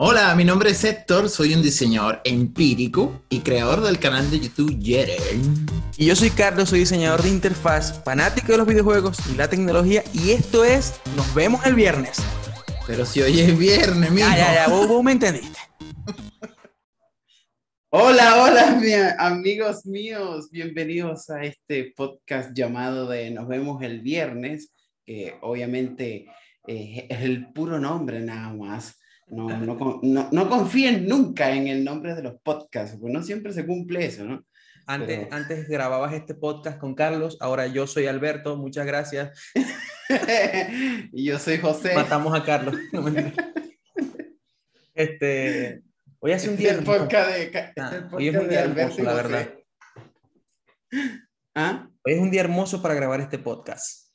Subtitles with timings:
[0.00, 4.78] Hola, mi nombre es Héctor, soy un diseñador empírico y creador del canal de YouTube
[4.78, 5.66] Yeren.
[5.96, 10.04] Y yo soy Carlos, soy diseñador de interfaz, fanático de los videojuegos y la tecnología.
[10.12, 12.18] Y esto es Nos vemos el viernes.
[12.86, 14.28] Pero si hoy es viernes, mijo.
[14.28, 15.58] Ya, ya, ya, vos, vos me entendiste.
[17.90, 24.70] Hola, hola, mi- amigos míos, bienvenidos a este podcast llamado de Nos vemos el viernes,
[25.04, 26.26] que obviamente
[26.68, 28.94] eh, es el puro nombre nada más.
[29.30, 33.52] No, no, no, no confíen nunca en el nombre de los podcasts, porque no siempre
[33.52, 34.44] se cumple eso, ¿no?
[34.86, 39.38] Antes, Pero- antes grababas este podcast con Carlos, ahora yo soy Alberto, muchas gracias.
[41.12, 41.94] y yo soy José.
[41.94, 42.74] Matamos a Carlos.
[44.94, 45.82] Este,
[46.18, 46.98] hoy hace un día es el hermoso.
[46.98, 49.54] podcast de, Ah, hoy es un día hermoso, la verdad.
[51.54, 51.88] ¿Ah?
[52.04, 54.07] Hoy es un día hermoso para grabar este podcast.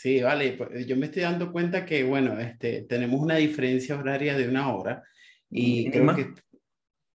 [0.00, 0.52] Sí, vale.
[0.52, 4.72] pues, Yo me estoy dando cuenta que, bueno, este, tenemos una diferencia horaria de una
[4.72, 5.02] hora
[5.50, 6.34] y ¿Ni creo que,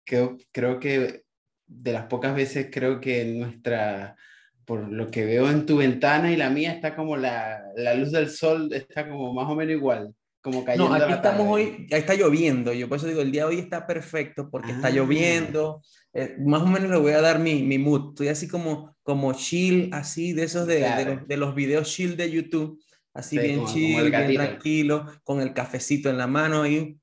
[0.04, 1.22] creo, creo que
[1.64, 4.16] de las pocas veces creo que nuestra,
[4.64, 8.10] por lo que veo en tu ventana y la mía, está como la, la luz
[8.10, 11.50] del sol, está como más o menos igual, como cayendo No, aquí la estamos tarde.
[11.52, 14.72] hoy, ya está lloviendo, yo por eso digo, el día de hoy está perfecto porque
[14.72, 14.90] está Ah.
[14.90, 15.82] lloviendo,
[16.14, 19.32] eh, más o menos le voy a dar mi, mi mood, estoy así como, como
[19.32, 21.14] chill, así de esos de, de Claro.
[21.16, 22.78] los, de los videos chill de YouTube,
[23.14, 26.66] así Sí, bien como- como chill, el bien tranquilo, con el cafecito en la mano
[26.66, 26.98] y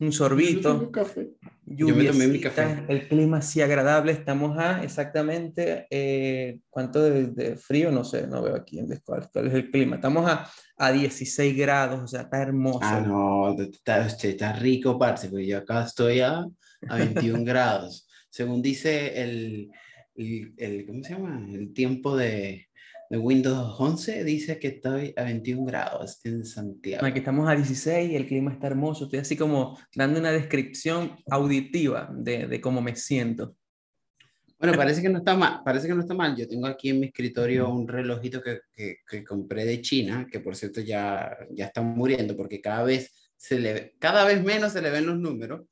[0.00, 1.30] un sorbito, café.
[1.70, 2.84] Yo me tomé mi café.
[2.88, 7.90] el clima así agradable, estamos a exactamente, eh, ¿cuánto de, de frío?
[7.92, 10.48] No sé, no veo aquí en cuál, cuál es el clima, estamos a,
[10.78, 12.80] a 16 grados, o sea, está hermoso.
[12.82, 16.46] Ah, no, está, está, está rico, parce, porque yo acá estoy a,
[16.88, 18.07] a 21 grados.
[18.30, 19.70] Según dice el,
[20.14, 21.46] el, el- ¿cómo se llama?
[21.52, 22.68] El tiempo de,
[23.10, 27.06] de Windows 11, dice que estoy a 21 grados en Santiago.
[27.06, 29.04] Aquí estamos a 16 y el clima está hermoso.
[29.04, 33.56] Estoy así como dando una descripción auditiva de, de cómo me siento.
[34.60, 36.36] Bueno, parece que no está mal, parece que no está mal.
[36.36, 40.40] Yo tengo aquí en mi escritorio un relojito que, que, que compré de China, que
[40.40, 44.82] por cierto ya, ya está muriendo porque cada vez, se le, cada vez menos se
[44.82, 45.64] le ven los números,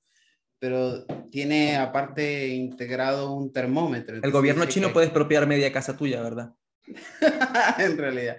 [0.59, 4.17] pero tiene aparte integrado un termómetro.
[4.23, 6.53] El gobierno chino que- puede expropiar media casa tuya, ¿verdad?
[7.79, 8.37] en realidad.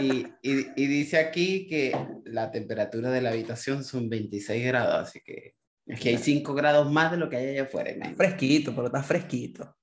[0.00, 5.20] Y, y, y dice aquí que la temperatura de la habitación son 26 grados, así
[5.20, 5.54] que
[6.00, 7.92] que hay 5 grados más de lo que hay allá afuera.
[8.16, 9.76] Fresquito, pero está fresquito.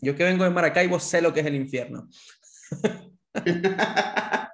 [0.00, 2.08] Yo que vengo de Maracaibo sé lo que es el infierno.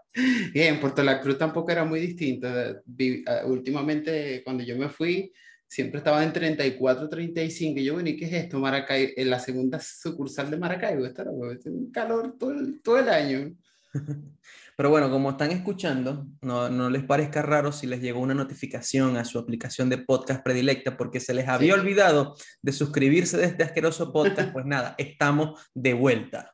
[0.55, 2.47] Y en Puerto La Cruz tampoco era muy distinto.
[2.47, 5.33] Ah, últimamente, cuando yo me fui,
[5.69, 7.81] siempre estaba en 34, 35.
[7.81, 8.59] Y yo, bueno, ¿y qué es esto?
[8.59, 11.05] Maracaibo, en la segunda sucursal de Maracaibo.
[11.07, 13.55] Era pues, un calor todo el, todo el año.
[14.77, 19.17] Pero bueno, como están escuchando, no, no les parezca raro si les llegó una notificación
[19.17, 21.81] a su aplicación de podcast predilecta porque se les había Sí.
[21.81, 24.51] olvidado de suscribirse de este asqueroso podcast.
[24.53, 26.53] Pues nada, estamos de vuelta.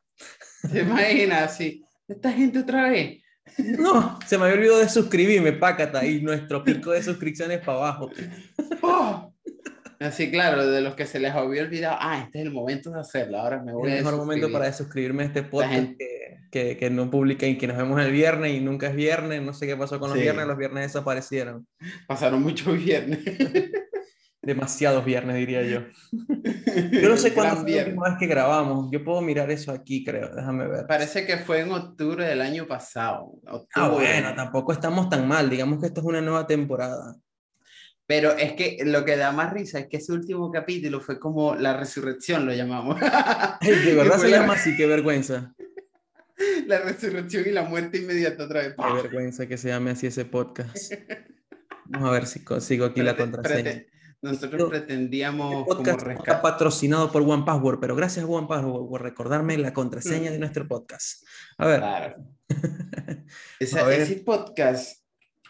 [0.71, 1.57] ¿Te imaginas?
[1.57, 1.83] Sí.
[2.07, 3.20] Esta gente otra vez.
[3.57, 8.09] No, se me había olvidado de suscribirme, pácata, y nuestro pico de suscripciones para abajo.
[8.81, 9.33] ¡Oh!
[9.99, 12.99] Así, claro, de los que se les había olvidado, ah, este es el momento de
[12.99, 14.53] hacerlo, ahora me voy el a mejor momento suscribir".
[14.59, 18.11] para suscribirme a este podcast que, que, que no publica y que nos vemos el
[18.11, 19.41] viernes y nunca es viernes.
[19.43, 20.23] No sé qué pasó con los Sí.
[20.23, 21.67] viernes, los viernes desaparecieron.
[22.07, 23.19] Pasaron muchos viernes.
[24.43, 25.81] Demasiados viernes, diría yo.
[26.91, 28.89] Yo no sé cuándo fue la última vez que grabamos.
[28.91, 30.33] Yo puedo mirar eso aquí, creo.
[30.35, 30.87] Déjame ver.
[30.87, 33.33] Parece que fue en octubre del año pasado.
[33.75, 35.47] Ah, bueno, tampoco estamos tan mal.
[35.49, 37.15] Digamos que esto es una nueva temporada.
[38.07, 41.55] Pero es que lo que da más risa es que ese último capítulo fue como
[41.55, 42.99] la resurrección, lo llamamos.
[43.61, 45.53] De verdad se la- llama así, qué vergüenza.
[46.65, 48.73] La resurrección y la muerte inmediata otra vez.
[48.75, 50.91] Qué vergüenza que se llame así ese podcast.
[51.85, 53.61] Vamos a ver si consigo aquí la contraseña.
[53.71, 53.90] prete-
[54.21, 56.41] Nosotros Yo- pretendíamos El como podcast está rescatar.
[56.41, 61.23] patrocinado por One Password, pero gracias One Password por recordarme la contraseña de nuestro podcast.
[61.57, 62.15] A ver, Claro.
[63.59, 64.01] Esa- A ver.
[64.01, 65.01] Ese podcast,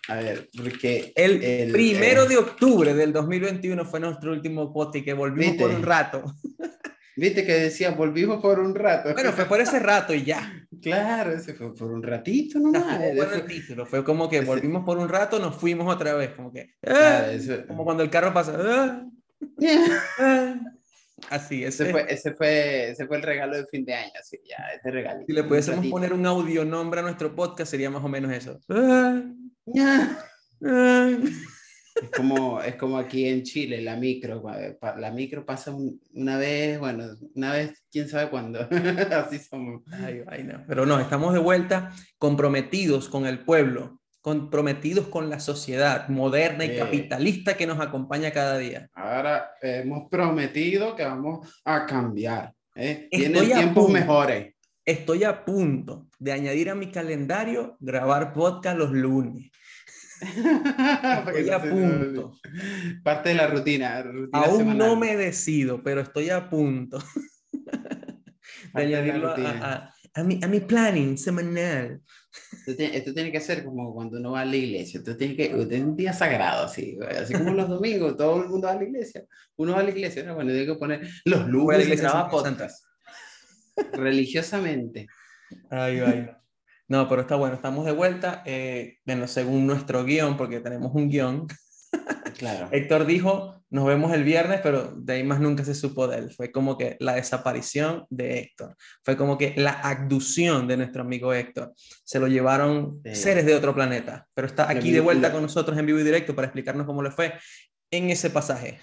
[0.08, 5.04] a ver, porque el, el- primero eh, de octubre del 2021 fue nuestro último podcast
[5.06, 5.64] que volvimos ¿Viste?
[5.68, 6.24] por un rato.
[7.18, 9.14] viste que decía, volvimos por un rato.
[9.14, 10.50] Bueno, fue por ese rato y ya.
[10.82, 12.98] Claro, ese fue por un ratito nomás.
[12.98, 13.86] Fue- el título.
[13.86, 16.32] Fue como que volvimos por un rato, nos fuimos otra vez.
[16.32, 16.74] Como que.
[16.82, 18.56] claro, ah, eso- como cuando el carro pasa.
[18.60, 19.06] ah,
[20.20, 20.56] ah.
[21.30, 24.40] Así, ese, Ese fue, ese, fue, ese fue el regalo de fin de año, así,
[24.44, 25.24] ya, ese regalo.
[25.28, 28.60] Si le pudiésemos poner un audio nombre a nuestro podcast, sería más o menos eso.
[28.70, 29.22] Ah.
[32.02, 34.44] Es como, es como aquí en Chile, la micro.
[34.98, 37.06] La micro pasa un- una vez, bueno,
[37.36, 38.68] una vez, quién sabe cuándo.
[39.12, 39.84] Así somos.
[39.92, 40.64] Ay, vaina.
[40.68, 46.78] Pero no, estamos de vuelta comprometidos con el pueblo, comprometidos con la sociedad moderna y
[46.78, 48.90] capitalista que nos acompaña cada día.
[48.94, 52.54] Ahora hemos prometido que vamos a cambiar.
[52.76, 53.10] ¿eh?
[53.12, 53.90] A tiempos punto.
[53.90, 54.56] mejores.
[54.84, 59.52] Estoy a punto de añadir a mi calendario grabar podcast los lunes.
[61.28, 62.34] Estoy a punto.
[63.04, 64.02] Parte de la rutina.
[64.04, 64.78] rutina Aún semanal.
[64.78, 67.00] no me decido, pero estoy a punto
[68.74, 72.02] de añadirlo a, a- a mi, a mi planning semanal.
[72.52, 74.98] Esto tiene, esto tiene que ser como cuando uno va a la iglesia.
[75.00, 78.50] Esto tiene que esto es un día sagrado, así, así como los domingos, todo el
[78.50, 79.24] mundo va a la iglesia.
[79.56, 80.36] Uno va a la iglesia, ¿no?
[80.36, 82.86] bueno, tiene que poner los lunes y graba podcast.
[83.94, 85.08] Religiosamente.
[85.70, 86.30] Ay, ay.
[86.92, 88.44] No, pero está bueno, estamos de vuelta.
[88.46, 91.48] eh, bueno, según nuestro guion, porque tenemos un guion,
[92.38, 92.68] Claro.
[92.72, 96.32] Héctor dijo, nos vemos el viernes, pero de ahí más nunca se supo de él.
[96.32, 98.76] Fue como que la desaparición de Héctor.
[99.06, 101.74] Fue como que la abducción de nuestro amigo Héctor.
[102.04, 103.16] Se lo llevaron Sí.
[103.16, 106.04] seres de otro planeta, pero está aquí de vuelta lo- con nosotros en vivo y
[106.04, 107.34] directo para explicarnos cómo le fue
[107.92, 108.80] en ese pasaje.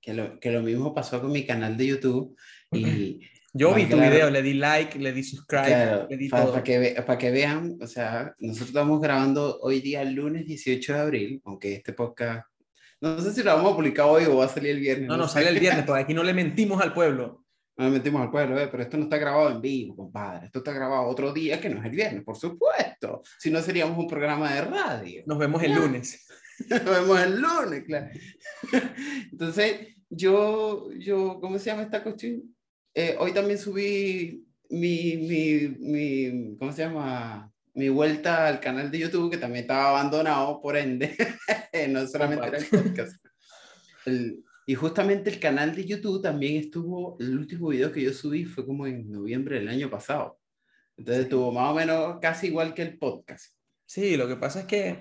[0.00, 2.36] Que lo, que lo mismo pasó con mi canal de YouTube.
[2.72, 3.20] Y
[3.58, 6.44] Yo vi tu la- video, le di like, le di subscribe, claro, le di para
[6.44, 6.62] todo.
[6.62, 11.42] que, ve- que vean, o sea, nosotros estamos grabando hoy día, lunes 18 de abril,
[11.44, 12.46] aunque este podcast,
[13.00, 15.08] no sé si lo vamos a publicar hoy o va a salir el viernes.
[15.08, 15.34] No, no, sé.
[15.34, 17.44] sale el viernes, porque aquí no le mentimos al pueblo.
[17.78, 20.46] No nos metimos al pueblo, eh, pero esto no está grabado en vivo, compadre.
[20.46, 23.22] Esto está grabado otro día que no es el viernes, por supuesto.
[23.38, 25.22] Si no, seríamos un programa de radio.
[25.26, 26.26] Nos vemos el lunes.
[26.70, 28.08] Nos vemos el lunes, claro.
[29.32, 32.42] Entonces, yo, yo, ¿cómo se llama esta cuestión?
[32.98, 37.52] Eh, hoy también subí mi, mi, mi, ¿cómo se llama?
[37.74, 41.14] Mi vuelta al canal de YouTube, que también estaba abandonado, por ende,
[41.90, 43.22] no solamente era el podcast.
[44.06, 48.46] El- y justamente el canal de YouTube también estuvo, el último video que yo subí
[48.46, 50.40] fue como en noviembre del año pasado.
[50.96, 53.54] Entonces estuvo más o menos casi igual que el podcast.
[53.84, 54.98] Sí, lo que pasa es que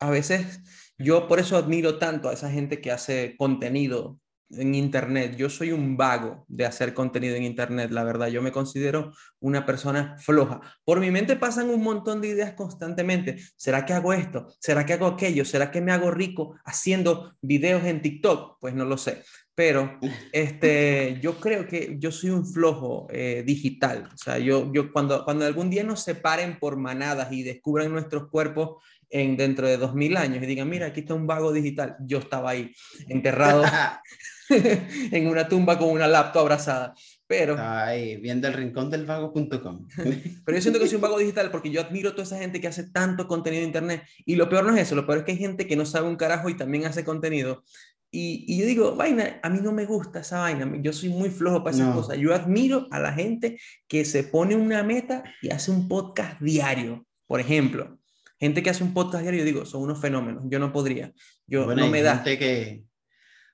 [0.00, 0.60] a veces
[0.98, 4.20] yo por eso admiro tanto a esa gente que hace contenido
[4.50, 5.36] en Internet.
[5.36, 8.28] Yo soy un vago de hacer contenido en Internet, la verdad.
[8.28, 10.60] Yo me considero una persona floja.
[10.84, 13.38] Por mi mente pasan un montón de ideas constantemente.
[13.56, 14.46] ¿Será que hago esto?
[14.60, 15.44] ¿Será que hago aquello?
[15.44, 18.58] ¿Será que me hago rico haciendo videos en TikTok?
[18.60, 19.22] Pues no lo sé.
[19.54, 19.98] Pero
[20.32, 24.08] este, yo creo que yo soy un flojo eh, digital.
[24.14, 28.28] O sea, yo, yo cuando, cuando algún día nos separen por manadas y descubran nuestros
[28.28, 31.96] cuerpos en, dentro de dos mil años y digan, mira, aquí está un vago digital,
[32.00, 32.74] yo estaba ahí,
[33.08, 33.62] enterrado
[35.12, 36.94] en una tumba con una laptop abrazada.
[37.26, 39.88] Pero, ahí viendo el rincón del vago.com.
[40.44, 42.60] pero yo siento que soy un vago digital porque yo admiro a toda esa gente
[42.60, 44.02] que hace tanto contenido en Internet.
[44.24, 46.08] Y lo peor no es eso, lo peor es que hay gente que no sabe
[46.08, 47.64] un carajo y también hace contenido.
[48.12, 51.28] Y, y yo digo, vaina, a mí no me gusta esa vaina, yo soy muy
[51.28, 51.94] flojo para esas No.
[51.96, 52.16] cosas.
[52.18, 53.58] Yo admiro a la gente
[53.88, 57.98] que se pone una meta y hace un podcast diario, por ejemplo.
[58.38, 61.12] Gente que hace un podcast diario, yo digo, son unos fenómenos, yo no podría,
[61.46, 62.16] yo Bueno, no me da.
[62.18, 62.84] gente que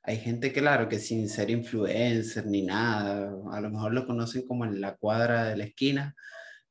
[0.03, 4.65] hay gente claro que sin ser influencer ni nada, a lo mejor lo conocen como
[4.65, 6.15] en la cuadra de la esquina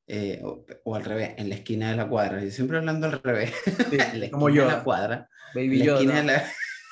[0.08, 2.44] eh, o, o al revés, en la esquina de la cuadra.
[2.44, 3.54] Yo siempre hablando al revés,
[3.90, 5.96] Sí, la como yo, de la cuadra, Baby la Yoda.
[6.00, 6.44] esquina de la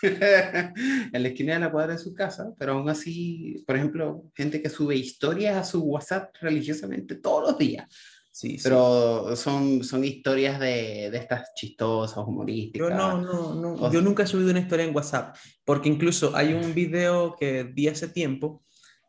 [1.12, 4.62] en la esquina de la cuadra de su casa, pero aún así, por ejemplo, gente
[4.62, 7.86] que sube historias a su WhatsApp religiosamente todos los días,
[8.32, 8.64] Sí, sí.
[8.64, 12.90] pero son, son historias de, de estas chistosas, humorísticas.
[12.90, 15.36] Yo no, no, no, O- yo nunca he subido una historia en WhatsApp,
[15.66, 18.64] porque incluso hay un video que vi hace tiempo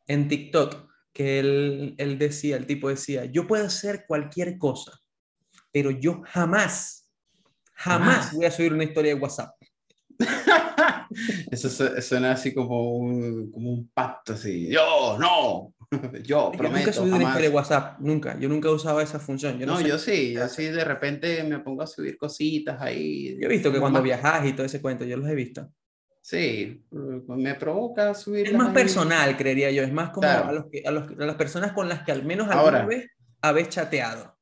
[0.06, 5.00] en TikTok que él, él decía, el tipo decía, yo puedo hacer cualquier cosa,
[5.72, 7.10] pero yo jamás,
[7.74, 8.32] jamás Jamás.
[8.34, 9.54] voy a subir una historia de WhatsApp.
[11.50, 14.68] Eso su- suena así como un, como un pacto, así.
[14.68, 17.30] Yo, no, yo Yo nunca prometo, subido una jamás.
[17.32, 19.58] historia de WhatsApp, nunca, yo nunca usaba esa función.
[19.58, 19.88] Yo no, No, sé.
[19.88, 23.36] yo sí, yo sí de repente me pongo a subir cositas ahí.
[23.40, 25.70] Yo he visto que cuando más- viajas y todo ese cuento, yo los he visto.
[26.22, 28.46] Sí, me provoca subir.
[28.48, 30.48] Es más personal, creería yo, es más como Claro.
[30.48, 32.80] a, los que, a, los- a las personas con las que al menos Ahora.
[32.80, 33.10] alguna vez
[33.40, 34.36] habéis chateado.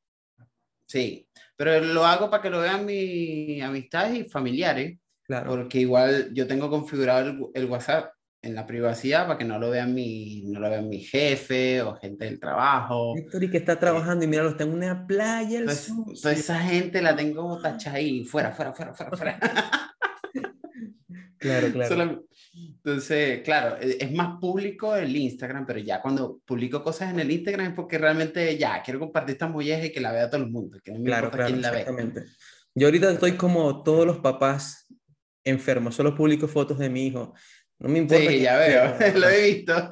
[0.87, 5.51] Sí, pero lo hago para que lo vean mis amistades y familiares, Claro.
[5.51, 9.69] porque igual yo tengo configurado el, el WhatsApp en la privacidad para que no lo
[9.69, 13.15] vean mi, no lo vean mi jefe o gente del trabajo.
[13.17, 15.57] Héctor y que está trabajando y míralo, está en una playa.
[15.59, 16.07] el Entonces, sur.
[16.23, 19.39] toda esa gente la tengo tachada ahí, fuera, fuera, fuera, fuera, fuera.
[21.41, 21.89] Claro, claro.
[21.89, 27.21] Solo- Entonces, claro, e- es más público el Instagram, pero ya cuando publico cosas en
[27.21, 30.43] el Instagram es porque realmente ya quiero compartir esta molleja y que la vea todo
[30.43, 31.71] el mundo, que no me Claro, importa claro, quién la
[32.15, 32.25] ve.
[32.75, 34.87] Yo ahorita estoy como todos los papás
[35.49, 37.35] enfermos, solo publico fotos de mi hijo.
[37.79, 38.31] No me importa.
[38.31, 39.75] Sí, ya veo, lo he visto.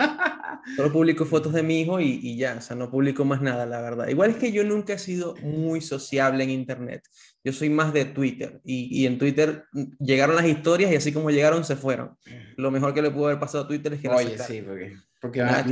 [0.74, 3.66] Solo publico fotos de mi hijo y, y, ya, o sea, no publico más nada,
[3.66, 4.08] la verdad.
[4.08, 7.04] Igual es que yo nunca he sido muy sociable en Internet.
[7.44, 9.64] Yo soy más de Twitter y, y en Twitter
[10.00, 12.16] llegaron las historias y así como llegaron, se fueron.
[12.56, 14.08] Lo mejor que le pudo haber pasado a Twitter es que...
[14.08, 15.70] Oye, sí, porque, porque van,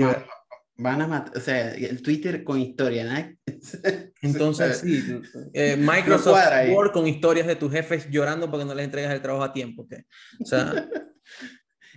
[0.77, 3.37] van, a matar, o sea, el Twitter con historia, ¿no?
[4.23, 5.21] Entonces, sí,
[5.53, 6.39] eh, Microsoft
[6.71, 9.87] Word con historias de tus jefes llorando porque no les entregas el trabajo a tiempo.
[9.89, 10.07] ¿qué?
[10.41, 10.89] O sea...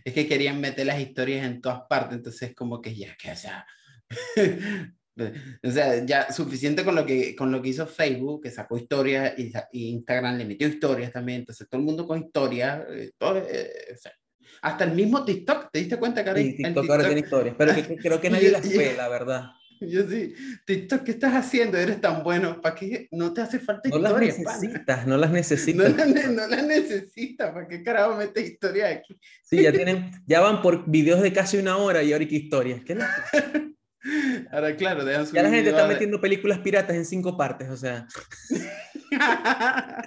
[0.07, 3.35] es que querían meter las historias en todas partes, entonces como que ya, que o
[3.35, 3.65] sea,
[5.63, 9.37] o sea, ya suficiente con lo que, con lo que hizo Facebook, que sacó historias
[9.37, 13.37] y, y Instagram le metió historias también, entonces todo el mundo con historias, eh, todo,
[13.37, 14.13] eh, o sea,
[14.61, 16.43] hasta el mismo TikTok, ¿te diste cuenta, Karen?
[16.43, 19.51] Sí, TikTok, TikTok ahora tiene historias, pero que, creo que nadie las ve, la verdad.
[19.79, 20.33] Yo sí,
[20.65, 21.77] TikTok, ¿qué estás haciendo?
[21.77, 24.27] Eres tan bueno, ¿para qué no te hace falta no historia?
[24.27, 28.89] Las necesitas, no las necesitas, no, las, no las necesitas, ¿para qué carajo metes historia
[28.89, 29.19] aquí?
[29.43, 32.81] Sí, ya tienen, ya van por videos de casi una hora y ahora qué historias.
[32.83, 32.97] ¿Qué
[34.51, 38.07] Ahora, claro, dejan Ya la gente está metiendo películas piratas en cinco partes, o sea.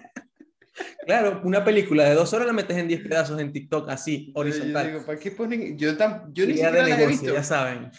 [1.11, 4.87] Claro, una película de dos horas la metes en diez pedazos en TikTok, así, horizontal.
[4.87, 5.77] Yo digo, ¿para qué ponen?
[5.77, 6.33] Yo, tam...
[6.33, 7.35] yo ni siquiera de las he visto.
[7.35, 7.91] ya saben.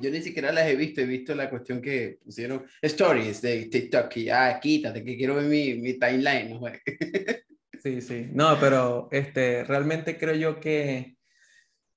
[0.00, 4.16] Yo ni siquiera las he visto, he visto la cuestión que pusieron stories de TikTok
[4.18, 6.50] y ah, quítate, que quiero ver mi, mi timeline.
[6.50, 6.60] ¿no?
[7.82, 8.28] Sí, sí.
[8.32, 11.16] No, pero este, realmente creo yo que,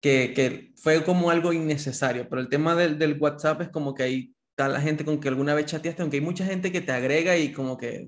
[0.02, 2.28] que, que fue como algo innecesario.
[2.28, 5.28] Pero el tema del, del WhatsApp es como que ahí está la gente con que
[5.28, 8.08] alguna vez chateaste, aunque hay mucha gente que te agrega y como que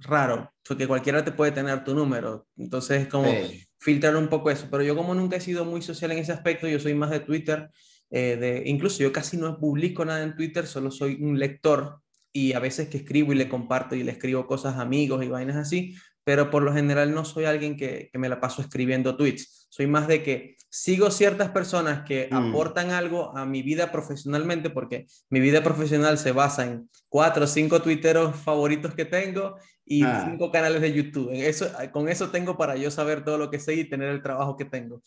[0.00, 2.46] raro, porque cualquiera te puede tener tu número.
[2.56, 3.64] Entonces es como Sí.
[3.80, 4.66] filtrar un poco eso.
[4.70, 7.20] Pero yo como nunca he sido muy social en ese aspecto, yo soy más de
[7.20, 7.70] Twitter.
[8.10, 12.00] eh, de, incluso yo casi no publico nada en Twitter, solo soy un lector
[12.32, 15.28] y a veces que escribo y le comparto y le escribo cosas a amigos y
[15.28, 19.14] vainas así, pero por lo general no soy alguien que, que me la paso escribiendo
[19.14, 19.66] tweets.
[19.68, 22.34] Soy más de que sigo ciertas personas que Mm.
[22.48, 27.46] aportan algo a mi vida profesionalmente, porque mi vida profesional se basa en cuatro o
[27.46, 29.56] cinco tuiteros favoritos que tengo
[29.88, 30.26] y Ah.
[30.30, 31.30] cinco canales de YouTube.
[31.32, 34.56] Eso, con eso tengo para yo saber todo lo que sé y tener el trabajo
[34.56, 35.02] que tengo.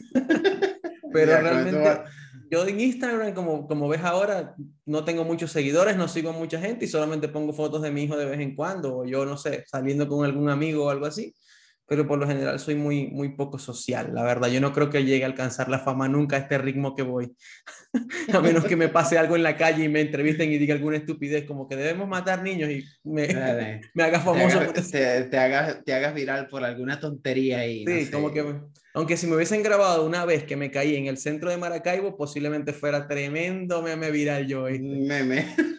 [1.12, 2.04] Pero Ya, realmente va-
[2.50, 4.54] yo en Instagram, como, como ves ahora,
[4.86, 8.04] no tengo muchos seguidores, no sigo a mucha gente y solamente pongo fotos de mi
[8.04, 11.06] hijo de vez en cuando, o yo no sé, saliendo con algún amigo o algo
[11.06, 11.34] así.
[11.88, 14.48] Pero por lo general soy muy, muy poco social, la verdad.
[14.48, 17.34] Yo no creo que llegue a alcanzar la fama nunca a este ritmo que voy.
[18.32, 20.98] a menos que me pase algo en la calle y me entrevisten y diga alguna
[20.98, 23.80] estupidez, como que debemos matar niños y me, Dale.
[23.94, 24.58] me haga te, famoso.
[24.58, 24.90] hagas, por eso.
[24.90, 28.10] te, te hagas, te hagas viral por alguna tontería y no Sí, sé.
[28.12, 28.44] como que,
[28.92, 32.18] aunque si me hubiesen grabado una vez que me caí en el centro de Maracaibo,
[32.18, 34.64] posiblemente fuera tremendo meme viral yo.
[34.64, 35.46] meme.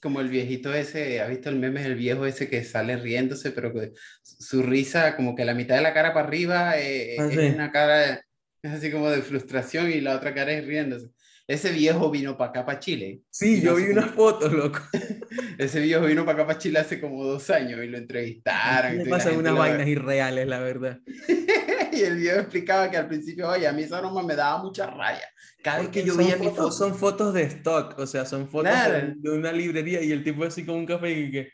[0.00, 3.72] Como el viejito ese, ¿has visto el meme del viejo ese que sale riéndose, pero
[3.74, 7.36] que su risa, como que la mitad de la cara para arriba eh, Ah, es
[7.36, 7.40] sí.
[7.48, 8.14] una cara,
[8.62, 11.08] es así como de frustración y la otra cara es riéndose.
[11.48, 13.22] Ese viejo vino para acá, para Chile.
[13.30, 14.80] Sí, yo vi unas cómo- fotos, loco.
[15.58, 18.98] Ese viejo vino para acá, para Chile hace como dos años y lo entrevistaron.
[18.98, 20.98] la pasan unas lo- vainas irreales, la verdad.
[21.90, 24.86] Y el viejo explicaba que al principio, oye, a mí esa broma me daba mucha
[24.86, 25.24] raya.
[25.64, 28.46] Cada vez que yo veía mi fotos, foto, son fotos de stock, o sea, son
[28.48, 29.14] fotos Claro.
[29.16, 31.48] de, una librería y el tipo así con un café y que...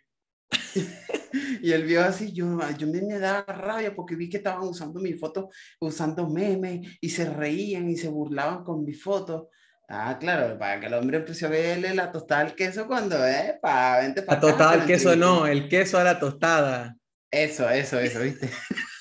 [1.63, 5.01] Y el viejo así, yo, yo me, me daba rabia porque vi que estaban usando
[5.01, 5.49] mi foto,
[5.81, 9.49] usando memes y se reían y se burlaban con mi foto.
[9.89, 13.59] Ah, claro, para que el hombre empezó a verle la tostada al queso cuando, eh,
[13.61, 16.97] pa, vente La para tostada al queso no, el queso a la tostada.
[17.31, 18.49] Eso, eso, eso, ¿viste?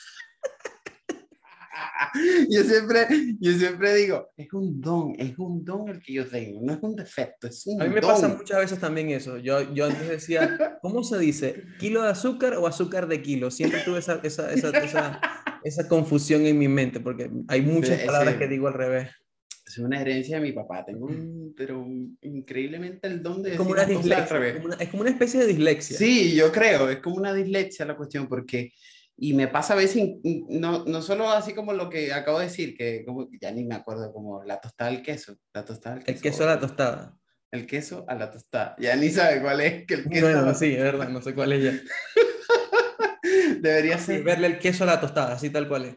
[2.50, 3.08] yo, siempre,
[3.40, 6.80] yo siempre digo, es un don, es un don el que yo tengo, no es
[6.82, 8.12] un defecto, es un A mí me don.
[8.12, 9.38] pasa muchas veces también eso.
[9.38, 11.64] Yo, yo antes decía, ¿cómo se dice?
[11.80, 13.52] ¿Kilo de azúcar o azúcar de kilo?
[13.52, 15.22] Siempre tuve esa, esa, esa, esa,
[15.64, 19.10] esa confusión en mi mente porque hay muchas Ese- palabras que digo al revés.
[19.74, 23.72] Es una herencia de mi papá, tengo un, pero un- increíblemente el don de como
[23.72, 24.26] una al dislexia.
[24.28, 24.54] revés.
[24.54, 25.98] como una- es como una especie de dislexia.
[25.98, 28.72] Sí, yo creo, es como una dislexia la cuestión, porque,
[29.18, 32.78] y me pasa a veces, no, no solo así como lo que acabo de decir,
[32.78, 36.06] que como, ya ni me acuerdo, como la tostada al queso, la tostada al El
[36.06, 37.18] queso, queso a la tostada.
[37.52, 40.54] el queso a la tostada, ya ni sabe cuál es, que el queso Bueno, la-
[40.54, 41.82] sí, es verdad, no sé cuál es ya.
[43.60, 45.96] debería ser verle el queso a la tostada, así tal cual es.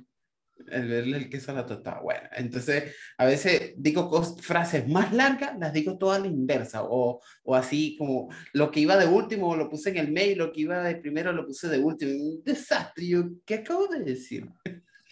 [0.71, 2.01] El verle el queso a la tostada.
[2.01, 7.21] Bueno, entonces a veces digo frases más largas, las digo todas a la inversa, o,
[7.45, 10.63] o así como lo que iba de último lo puse en el mail, lo que
[10.63, 14.47] iba de primero lo puse de último, un desastre, yo, ¿qué acabo de decir?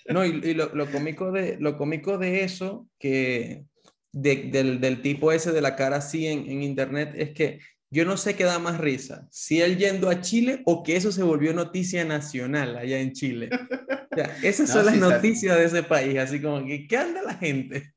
[0.06, 3.64] No, y, y lo, lo cómico de, lo cómico de eso, que
[4.12, 7.58] de- del, del tipo ese de la cara así en, en internet, es que
[7.94, 11.12] yo no sé qué da más risa, si él yendo a Chile o que eso
[11.12, 13.50] se volvió noticia nacional allá en Chile.
[14.42, 17.94] esas son las noticias de ese país, así como que, ¿qué anda la gente?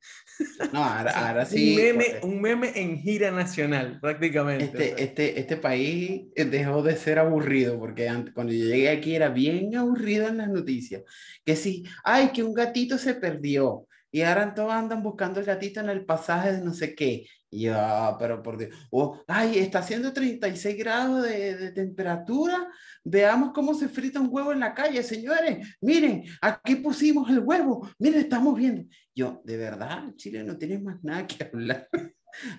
[0.72, 1.72] No, ahora, sí.
[1.72, 4.66] Un meme, un meme, en gira nacional, prácticamente.
[4.66, 9.30] Este, este, este país dejó de ser aburrido, porque antes, cuando yo llegué aquí era
[9.30, 11.02] bien aburrido en las noticias.
[11.44, 13.88] Que sí, ay, que un gatito se perdió.
[14.12, 17.26] Y ahora todos andan buscando el gatito en el pasaje de no sé qué.
[17.50, 18.76] Y ah, pero por Dios.
[18.92, 22.70] Oh, ay, está haciendo 36 grados de, temperatura.
[23.04, 25.76] Veamos cómo se frita un huevo en la calle, señores.
[25.82, 27.90] Miren, aquí pusimos el huevo.
[28.00, 28.84] Miren, estamos viendo.
[29.16, 31.88] Yo, de verdad, Chile no tiene más nada que hablar.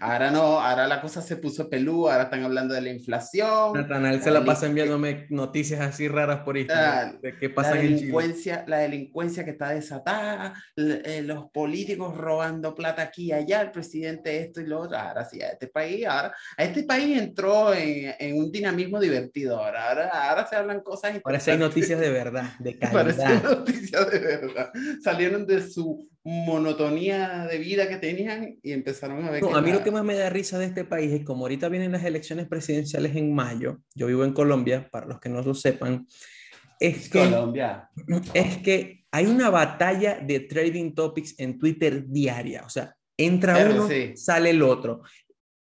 [0.00, 3.73] Ahora no, ahora la cosa se puso pelú, ahora están hablando de la inflación.
[3.75, 7.82] Natanael se la pasa enviándome noticias así raras por Instagram ah, de qué pasa la
[7.82, 13.70] delincuencia, La delincuencia que está desatada, eh, los políticos robando plata aquí y allá, el
[13.70, 14.99] presidente esto y lo otro.
[14.99, 19.58] Ahora sí, a este país, ahora, a este país entró en, en un dinamismo divertido.
[19.58, 21.20] Ahora, ahora, ahora se hablan cosas.
[21.25, 23.04] Ahora sí hay noticias de verdad, de calidad.
[23.04, 24.73] Parece noticias de verdad.
[25.02, 29.42] Salieron de su monotonía de vida que tenían y empezaron a ver...
[29.50, 31.92] a mí lo que más me da risa de este país es como ahorita vienen
[31.92, 36.06] las elecciones presidenciales en mayo, yo vivo en Colombia, para los que no lo sepan,
[36.78, 37.88] es que, Colombia.
[38.35, 43.88] es que hay una batalla de trading topics en Twitter diaria, o sea, entra uno,
[44.14, 45.02] sale el otro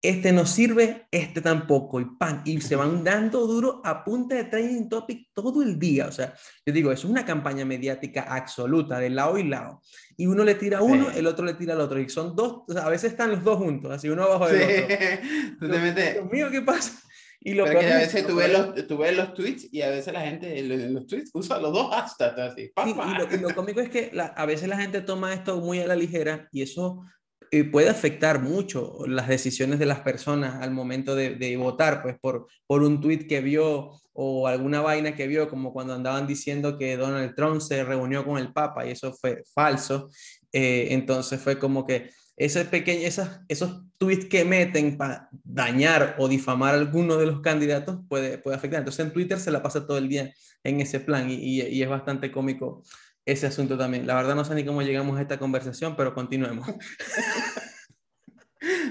[0.01, 4.45] este no sirve, este tampoco, y pan, y se van dando duro a punta de
[4.45, 6.07] trending topic todo el día.
[6.07, 6.33] O sea,
[6.65, 9.81] yo digo, es una campaña mediática absoluta, de lado y lado.
[10.15, 12.63] Y uno le tira a uno, el otro le tira al otro, y son dos,
[12.67, 15.67] o sea, a veces están los dos juntos, así uno abajo del otro.
[15.95, 16.99] Dios, mío, ¿qué pasa?
[17.39, 19.89] Y lo Pero que a veces tú ves, los, tú ves los tweets y a
[19.89, 22.71] veces la gente en los tweets usa los dos hashtags así.
[22.83, 22.95] Sí,
[23.31, 26.49] y, lo, cómico es que a veces la gente toma esto muy a la ligera
[26.51, 27.05] y eso
[27.51, 32.47] eh, puede afectar mucho las decisiones de las personas al momento de, votar, pues por,
[32.65, 36.97] por un tweet que vio o alguna vaina que vio, como cuando andaban diciendo que
[36.97, 40.09] Donald Trump se reunió con el Papa y eso fue falso.
[40.51, 46.27] Eh, entonces fue como que ese pequeño, esas, esos tweets que meten para dañar o
[46.27, 48.79] difamar a alguno de los candidatos puede, puede afectar.
[48.79, 51.89] Entonces en Twitter se la pasa todo el día en ese plan y, y es
[51.89, 52.83] bastante cómico
[53.27, 54.07] ese asunto también.
[54.07, 56.65] La verdad no sé ni cómo llegamos a esta conversación, pero continuemos.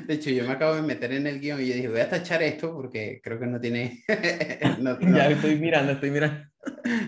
[0.07, 2.09] De hecho, yo me acabo de meter en el guion y yo dije, voy a
[2.09, 4.05] tachar esto porque creo que no tiene...
[4.09, 6.47] Ya estoy mirando, estoy mirando.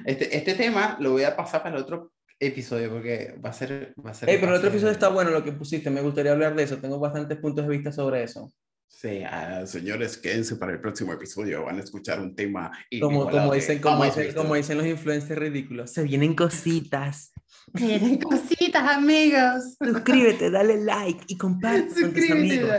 [0.05, 3.95] Este, este tema lo voy a pasar para el otro episodio porque va a ser...
[4.05, 6.57] Va a ser pero el otro episodio está bueno lo que pusiste, me gustaría hablar
[6.57, 8.53] de eso, tengo bastantes puntos de vista sobre eso.
[8.89, 11.65] Sí, ah, señores, quédense para el próximo episodio.
[11.65, 12.73] Van a escuchar un tema.
[13.01, 15.93] Como, como, dicen, como, dicen, como dicen los influencers ridículos.
[15.93, 17.33] Se vienen cositas.
[17.77, 19.77] Se vienen cositas, amigos.
[19.81, 22.73] Suscríbete, dale like y comparte con tus amigos.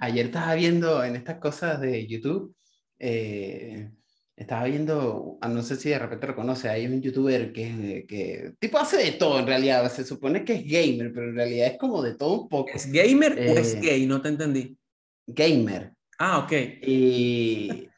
[0.00, 2.54] Ayer estaba viendo en estas cosas de YouTube.
[2.98, 3.90] Eh,
[4.36, 8.52] estaba viendo, ah, no sé si de repente lo conoce, hay un youtuber que, que
[8.60, 9.92] tipo hace de todo en realidad.
[9.92, 12.70] Se supone que es gamer, pero en realidad es como de todo un poco.
[12.72, 14.06] ¿Es gamer o es eh, gay?
[14.06, 14.77] No te entendí
[15.28, 15.92] gamer.
[16.18, 16.52] Ah, ok.
[16.82, 17.88] Y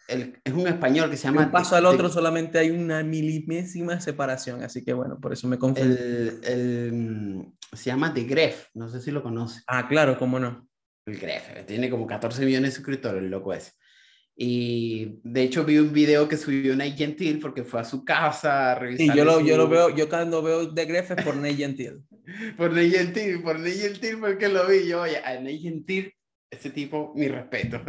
[0.45, 1.45] es un español que se llama...
[1.45, 5.59] un paso al otro solamente hay una milimésima separación, así que bueno, por eso me
[5.59, 5.97] confundí.
[6.43, 9.63] El, se llama The Gref, no sé si lo conoce.
[9.67, 10.69] Ah, claro, cómo no.
[11.07, 13.77] El Gref, tiene como 14 millones de suscriptores, el loco es.
[14.37, 18.73] Y de hecho vi un video que subió Nate Gentil porque fue a su casa
[18.73, 19.07] a revisar.
[19.07, 22.03] Sí, yo lo, yo lo veo, yo cuando veo The Gref es por Nate Gentil.
[22.57, 26.13] por Nate Gentil, por Nate Gentil porque lo vi yo, oye, a Nate Gentil
[26.51, 27.81] ese tipo, mi respeto.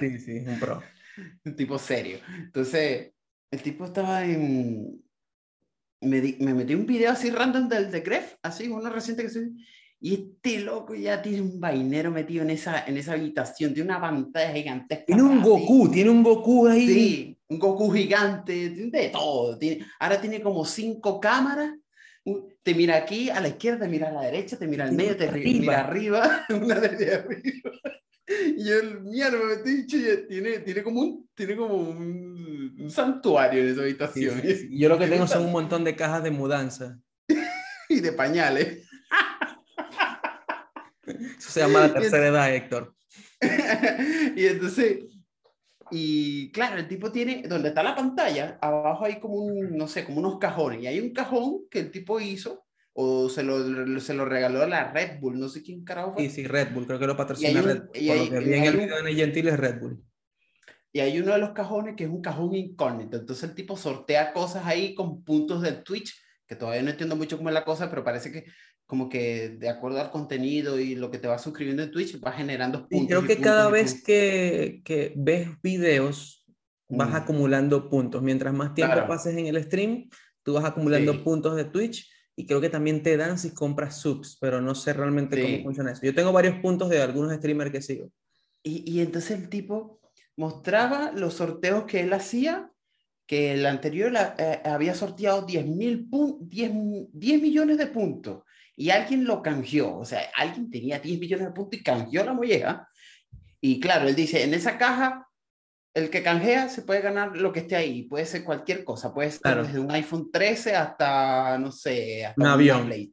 [0.00, 0.82] Sí, sí, un pro.
[1.44, 2.18] un tipo serio.
[2.36, 3.12] Entonces,
[3.50, 5.02] el tipo estaba en...
[6.02, 9.50] Me, me metí un video así random del de Gref, así, uno reciente que se...
[10.02, 14.00] Y este loco ya tiene un vainero metido en esa, en esa habitación, tiene una
[14.00, 15.04] pantalla gigantesca.
[15.04, 16.86] Tiene un Goku, tiene un Goku ahí.
[16.88, 19.58] Sí, un Goku gigante, de todo.
[19.58, 21.74] Tiene, ahora tiene como cinco cámaras
[22.62, 25.16] te mira aquí, a la izquierda, te mira a la derecha, te mira al medio,
[25.16, 27.70] te mira arriba, una de arriba.
[28.56, 29.96] Y yo, mierda, me dicho,
[30.28, 34.42] tiene, tiene como, un, tiene como un, santuario en esa habitación.
[34.70, 36.98] Yo lo que tengo son un montón de cajas de mudanza.
[37.88, 38.88] y de pañales.
[41.06, 42.94] Eso se llama la tercera edad, Héctor.
[44.36, 44.98] y entonces,
[45.90, 50.04] y claro, el tipo tiene, donde está la pantalla, abajo hay como un, no sé,
[50.04, 50.82] como unos cajones.
[50.82, 54.66] Y hay un cajón que el tipo hizo, o se lo, se lo regaló a
[54.66, 56.24] la Red Bull, no sé quién carajo fue.
[56.24, 57.90] Sí, sí, Red Bull, creo que lo patrocina Red Bull.
[57.94, 60.04] Y hay, Por lo que vi en el video de Gentil es Red Bull.
[60.92, 63.16] Y hay uno de los cajones que es un cajón incógnito.
[63.16, 66.14] Entonces el tipo sortea cosas ahí con puntos del Twitch,
[66.46, 68.44] que todavía no entiendo mucho cómo es la cosa, pero parece que
[68.90, 72.32] como que de acuerdo al contenido y lo que te va suscribiendo en Twitch, va
[72.32, 73.04] generando puntos.
[73.04, 76.44] Y creo que cada vez que, que, ves videos,
[76.88, 77.14] vas mm.
[77.14, 78.20] acumulando puntos.
[78.20, 80.08] Mientras más tiempo pases en el stream,
[80.42, 84.36] tú vas acumulando puntos de Twitch y creo que también te dan si compras subs,
[84.40, 85.42] pero no sé realmente Sí.
[85.42, 86.02] cómo funciona eso.
[86.02, 88.10] Yo tengo varios puntos de algunos streamers que sigo.
[88.64, 90.00] Y, y entonces el tipo
[90.36, 92.72] mostraba los sorteos que él hacía,
[93.24, 96.72] que el anterior la- eh, había sorteado 10, mil pun- 10,
[97.12, 98.42] 10 millones de puntos
[98.76, 102.32] y alguien lo canjeó, o sea, alguien tenía 10 millones de puntos y canjeó la
[102.34, 102.88] molleja.
[103.60, 105.26] Y claro, él dice, en esa caja,
[105.94, 109.30] el que canjea se puede ganar lo que esté ahí, puede ser cualquier cosa, puede
[109.30, 109.64] ser Claro.
[109.64, 112.86] desde un iPhone 13 hasta, no sé, hasta Un una avión.
[112.86, 113.12] Play-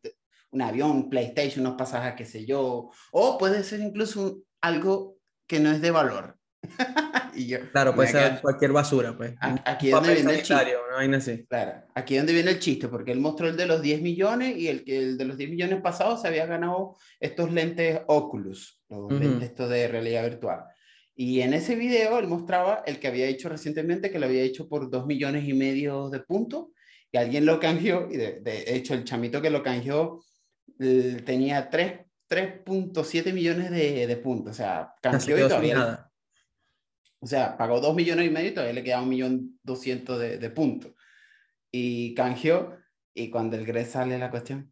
[0.51, 5.17] un avión, un PlayStation, unos pasajes, qué sé yo, o puede ser incluso un- algo
[5.45, 6.36] que no es de valor.
[7.35, 9.35] y yo, Claro, puede ser cualquier basura, pues.
[9.65, 10.75] aquí donde viene el chiste.
[11.15, 11.45] así.
[11.47, 14.67] Claro, aquí donde viene el chiste, porque él mostró el de los 10 millones y
[14.67, 18.99] el, que el de los 10 millones pasados se había ganado estos lentes Oculus, los
[18.99, 19.15] Ujú.
[19.19, 20.65] lentes estos de realidad virtual.
[21.15, 24.67] Y en ese video él mostraba el que había hecho recientemente, que lo había hecho
[24.67, 26.67] por 2 millones y medio de puntos,
[27.11, 30.23] y alguien lo canjeó, y de, de hecho el chamito que lo canjeó
[30.79, 36.06] eh, tenía 3 3.7 millones de, de puntos, o sea, canjeó y todavía, nada.
[37.19, 40.49] O sea, pagó 2 millones y medio y todavía le quedaba un millón doscientos de,
[40.51, 40.93] puntos.
[41.71, 42.77] Y canjeó,
[43.13, 44.71] y cuando el Gres sale la cuestión,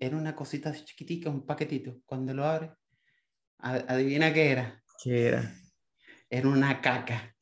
[0.00, 1.98] era una cosita chiquitica, un paquetito.
[2.06, 2.72] Cuando lo abre,
[3.58, 4.82] adivina qué era.
[5.02, 5.54] ¿Qué era?
[6.30, 7.34] Era una caca.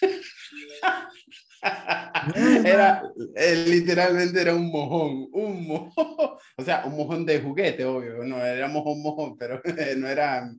[2.64, 3.02] era,
[3.36, 5.92] eh, literalmente era un mojón, un mojón.
[6.56, 8.24] O sea, un mojón de juguete, obvio.
[8.24, 9.60] No era mojón, mojón, pero
[9.96, 10.50] no era,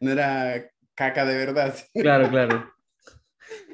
[0.00, 1.74] no era caca de verdad.
[1.94, 2.72] Claro, claro.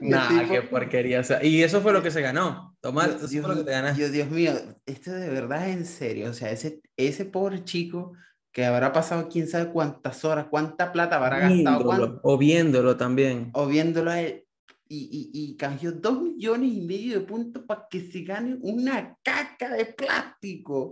[0.00, 1.20] Nah, tipo- qué porquería.
[1.20, 2.76] o sea, y eso fue lo que se ganó.
[2.80, 3.98] Tomás, Dios, eso fue lo que te ganaste.
[4.00, 4.52] Dios- Dios mío,
[4.86, 6.30] esto de verdad es en serio.
[6.30, 8.12] O sea, ese, ese pobre chico
[8.52, 12.96] que habrá pasado quién sabe cuántas horas, cuánta plata habrá gastado, cuán- Viéndolo, o viéndolo
[12.96, 13.50] también.
[13.54, 14.44] o viéndolo a él.
[14.90, 19.18] Y, y, y canjeó dos millones y medio de puntos para que se gane una
[19.22, 20.90] caca de plástico.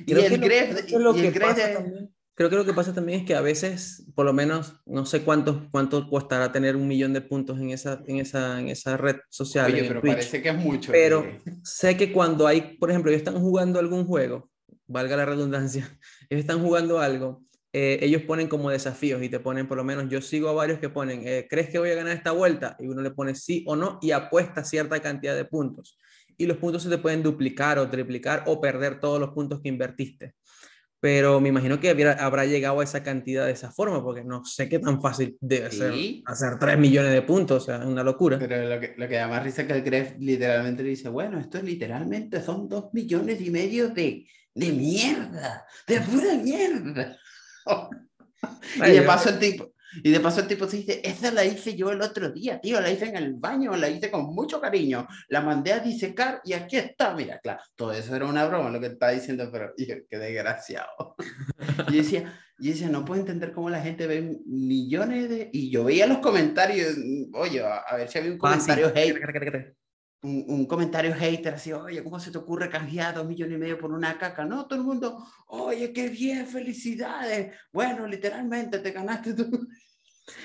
[0.00, 2.66] Y Creo el Gref, lo y que el Gref pasa de- también- Creo que lo
[2.66, 6.52] que pasa también es que a veces, por lo menos, no sé cuánto, cuánto costará
[6.52, 9.72] tener un millón de puntos en esa, en esa, en esa red social.
[9.72, 10.12] Oye, pero Twitch.
[10.12, 10.92] parece que es mucho.
[10.92, 14.50] Pero que- sé que cuando hay, por ejemplo, ellos están jugando algún juego,
[14.86, 19.66] valga la redundancia, ellos están jugando algo, eh, ellos ponen como desafíos y te ponen,
[19.66, 22.14] por lo menos yo sigo a varios que ponen, eh, ¿crees que voy a ganar
[22.14, 22.76] esta vuelta?
[22.78, 25.98] Y uno le pone sí o no y apuesta cierta cantidad de puntos.
[26.36, 29.70] Y los puntos se te pueden duplicar o triplicar o perder todos los puntos que
[29.70, 30.34] invertiste.
[30.98, 34.44] Pero me imagino que hubiera- habrá llegado a esa cantidad de esa forma, porque no
[34.44, 36.22] sé qué tan fácil debe ser Sí.
[36.26, 38.38] hacer 3 millones de puntos, o sea, es una locura.
[38.38, 41.08] Pero lo que, lo que da más risa es que el Gref literalmente le dice,
[41.10, 47.16] bueno, esto literalmente son dos millones y medio de, de mierda, de pura mierda.
[48.86, 51.74] y de paso el tipo, y de paso el tipo se dice, esa la hice
[51.74, 55.06] yo el otro día, tío, la hice en el baño, la hice con mucho cariño,
[55.28, 58.80] la mandé a disecar y aquí está, mira, claro, todo eso era una broma lo
[58.80, 61.16] que está diciendo, pero yo, qué desgraciado.
[61.90, 65.50] yo decía, yo decía, no puedo entender cómo la gente ve millones de...
[65.52, 66.96] Y yo veía los comentarios,
[67.34, 69.76] oye, a, a ver si había un comentario hate,
[70.22, 73.78] un, un comentario hater así, oye, ¿cómo se te ocurre canjear dos millones y medio
[73.78, 74.44] por una caca?
[74.44, 77.54] No, todo el mundo, oye, qué bien, felicidades.
[77.72, 79.68] Bueno, literalmente te ganaste tú.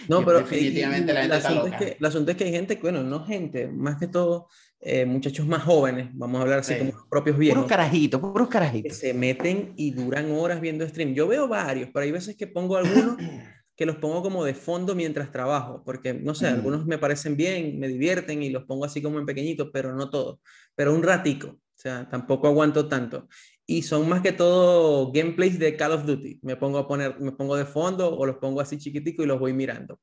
[0.07, 2.51] No, Y pero definitivamente y- la gente está es que, el asunto es que hay
[2.51, 4.47] gente, bueno, no gente, más que todo
[4.83, 6.79] eh, muchachos más jóvenes, vamos a hablar así Sí.
[6.79, 8.97] como los propios Puros viejos, carajitos, puros que carajitos.
[8.97, 11.13] se meten y duran horas viendo stream.
[11.13, 13.15] Yo veo varios, pero hay veces que pongo algunos
[13.75, 16.53] que los pongo como de fondo mientras trabajo, porque no sé, Mm.
[16.55, 20.09] algunos me parecen bien, me divierten y los pongo así como en pequeñitos, pero no
[20.09, 20.39] todos,
[20.75, 23.27] pero un ratico, o sea, tampoco aguanto tanto.
[23.71, 26.39] Y son más que todo gameplays de Call of Duty.
[26.41, 29.39] Me pongo a poner, me pongo de fondo o los pongo así chiquitico y los
[29.39, 29.99] voy mirando.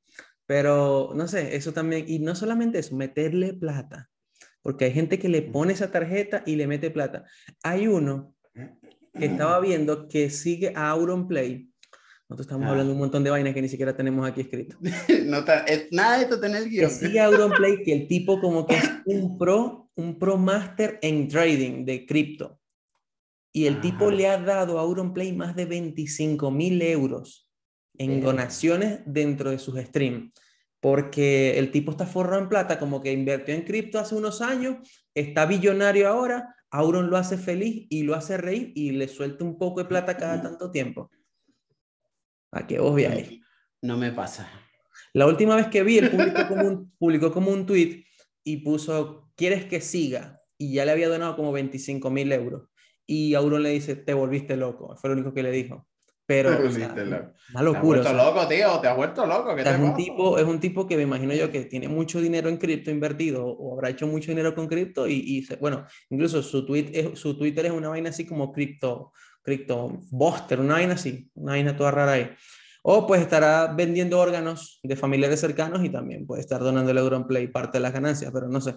[0.47, 4.09] Pero no sé, eso también, y no solamente eso, meterle plata,
[4.63, 7.25] porque hay gente que le pone esa tarjeta y le mete plata.
[7.63, 11.69] Hay uno que estaba viendo que sigue a Auronplay.
[12.31, 12.71] Nosotros estamos Ah.
[12.71, 14.79] hablando un montón de vainas que ni siquiera tenemos aquí escrito.
[15.27, 16.91] No es- nada de esto tener el Que guion.
[16.91, 21.29] sigue a Auronplay, que el tipo como que es un pro, un pro master en
[21.29, 22.58] trading de cripto.
[23.53, 27.49] Y el tipo le ha dado a Auronplay más de 25 mil euros
[27.97, 30.33] en donaciones dentro de sus streams.
[30.81, 34.77] Porque el tipo está forrado en plata, como que invirtió en cripto hace unos años,
[35.15, 39.57] está billonario ahora, Auron lo hace feliz y lo hace reír y le suelta un
[39.59, 41.11] poco de plata cada tanto tiempo.
[42.53, 43.41] ¿A qué vos veáis?
[43.81, 44.49] No me pasa.
[45.15, 48.05] La última vez que vi, él publicó como un, publicó como un tweet
[48.45, 50.43] y puso, ¿quieres que siga?
[50.59, 52.69] Y ya le había donado como 25 mil euros.
[53.11, 54.95] Y Auron le dice, te volviste loco.
[54.97, 55.87] Fue lo único que le dijo.
[56.27, 57.01] Pero, Te o sea, loco.
[57.03, 57.81] una Te has locura.
[57.81, 59.57] o vuelto sea, loco, tío, te has vuelto loco.
[59.57, 62.21] ¿Qué te es un tipo, es un tipo que me imagino yo que tiene mucho
[62.21, 65.87] dinero en cripto invertido o habrá hecho mucho dinero con cripto y, y se- bueno,
[66.11, 69.11] incluso su, tweet es- su Twitter es una vaina así como cripto,
[69.43, 72.31] cripto buster, una vaina así, una vaina toda rara ahí.
[72.83, 77.47] O pues estará vendiendo órganos de familiares cercanos y también puede estar donando el Auronplay
[77.49, 78.75] parte de las ganancias, pero no sé.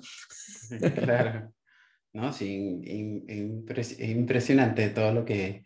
[0.96, 1.52] Claro.
[2.14, 5.64] No, sí, in- in- impres- es impresionante todo lo que...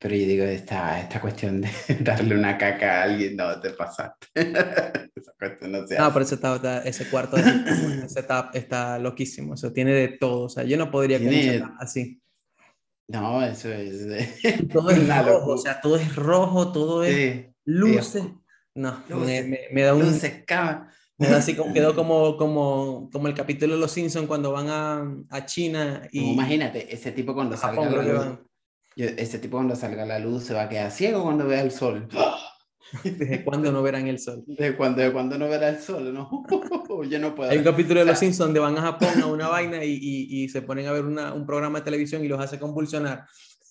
[0.00, 1.68] Pero yo digo, esta, esta cuestión de
[2.00, 4.28] darle una caca a alguien, no, te pasaste.
[4.36, 7.42] Esa cuestión no se No, pero ese, está- ese cuarto de-
[8.04, 12.20] ese está, está loquísimo, eso tiene de todo, o sea, yo no podría Tiene- así.
[13.08, 14.06] No, eso es...
[14.72, 15.54] Todo es rojo, locura.
[15.54, 18.22] o sea, todo es rojo, todo es Sí, luces.
[18.74, 19.48] No, me, Luces.
[19.48, 20.92] me- me da un, luces, cama.
[21.18, 25.14] Da así como, quedó como, como, como el capítulo de Los Simpsons cuando van a,
[25.30, 28.38] a China y No, imagínate, ese tipo cuando salga Japón la luz,
[28.96, 31.70] yo- ese tipo cuando salga la luz se va a quedar ciego cuando vea el
[31.70, 32.08] sol.
[33.04, 34.42] ¿Desde cuándo no verán el sol?
[34.46, 36.12] ¿De cuando, de cuando no verá el sol?
[36.14, 36.30] No,
[37.10, 37.50] yo no puedo.
[37.50, 40.44] Hay un capítulo de Los Simpsons donde van a Japón a una vaina y, y,
[40.44, 43.26] y se ponen a ver una, un programa de televisión y los hace convulsionar.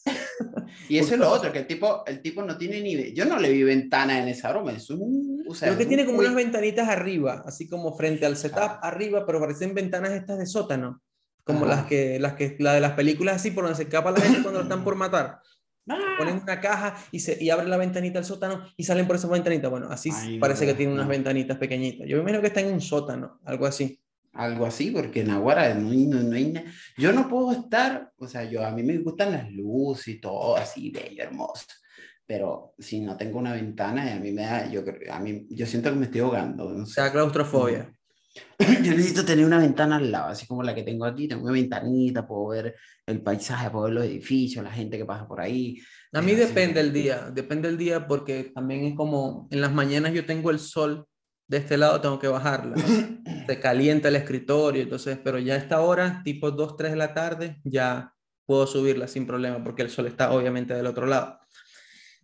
[0.89, 2.95] Y eso es lo otro, que el tipo, el tipo no tiene ni...
[2.95, 5.43] ve- Yo no le vi ventana en esa broma, es un...
[5.47, 8.59] O sea, Creo que es tiene como unas ventanitas arriba, así como frente al setup
[8.59, 8.79] Ah.
[8.83, 11.01] arriba, pero parecen ventanas estas de sótano,
[11.43, 14.19] como las que, las que, la de las películas así por donde se escapa la
[14.21, 15.39] gente cuando están por matar.
[15.89, 16.15] ¡Ah!
[16.17, 19.27] Ponen una caja y, se, y abren la ventanita del sótano y salen por esa
[19.29, 19.69] ventanita.
[19.69, 21.11] Bueno, así Ay, parece que tiene unas no.
[21.11, 22.07] ventanitas pequeñitas.
[22.07, 23.99] Yo me imagino que está en un sótano, algo así.
[24.33, 26.53] Algo así, porque en Aguara no, no, no hay
[26.97, 30.55] Yo no puedo estar, o sea, yo a mí me gustan las luces y todo
[30.57, 31.65] así, bello, hermoso.
[32.25, 35.89] Pero si no tengo una ventana, a mí me da, yo, a mí, yo siento
[35.89, 36.69] que me estoy ahogando.
[36.71, 36.95] No O sé.
[36.95, 37.91] sea, claustrofobia.
[38.83, 41.27] Yo necesito tener una ventana al lado, así como la que tengo aquí.
[41.27, 45.27] Tengo una ventanita, puedo ver el paisaje, puedo ver los edificios, la gente que pasa
[45.27, 45.79] por ahí.
[46.13, 50.13] A mí depende el día, depende el día porque también es como en las mañanas
[50.13, 51.07] yo tengo el sol
[51.47, 52.75] de este lado, tengo que bajarla.
[53.47, 57.13] Se calienta el escritorio, entonces, pero ya a esta hora, tipo 2, 3 de la
[57.13, 58.13] tarde, ya
[58.45, 61.39] puedo subirla sin problema porque el sol está obviamente del otro lado.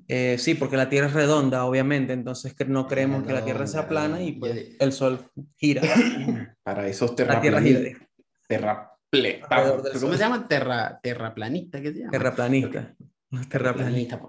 [0.07, 3.87] Eh, sí, porque la Tierra es redonda, obviamente, entonces no creemos que la Tierra sea
[3.87, 5.19] plana y pues el sol
[5.55, 5.81] gira.
[6.63, 8.05] Para esos terraplanistas.
[10.01, 10.47] ¿Cómo se llaman?
[10.47, 12.11] Terra, terraplanistas, ¿qué se llama?
[12.11, 12.95] terraplanista.
[13.49, 13.49] Terraplanista.
[13.49, 14.21] Terraplanista.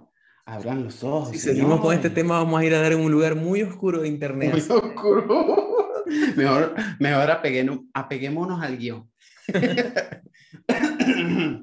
[0.47, 1.31] Abran los ojos.
[1.31, 4.03] Si seguimos con este tema, vamos a ir a dar en un lugar muy oscuro
[4.03, 4.51] de internet.
[4.53, 6.03] Muy oscuro.
[6.37, 9.11] mejor, mejor apegueno- apeguémonos al guion.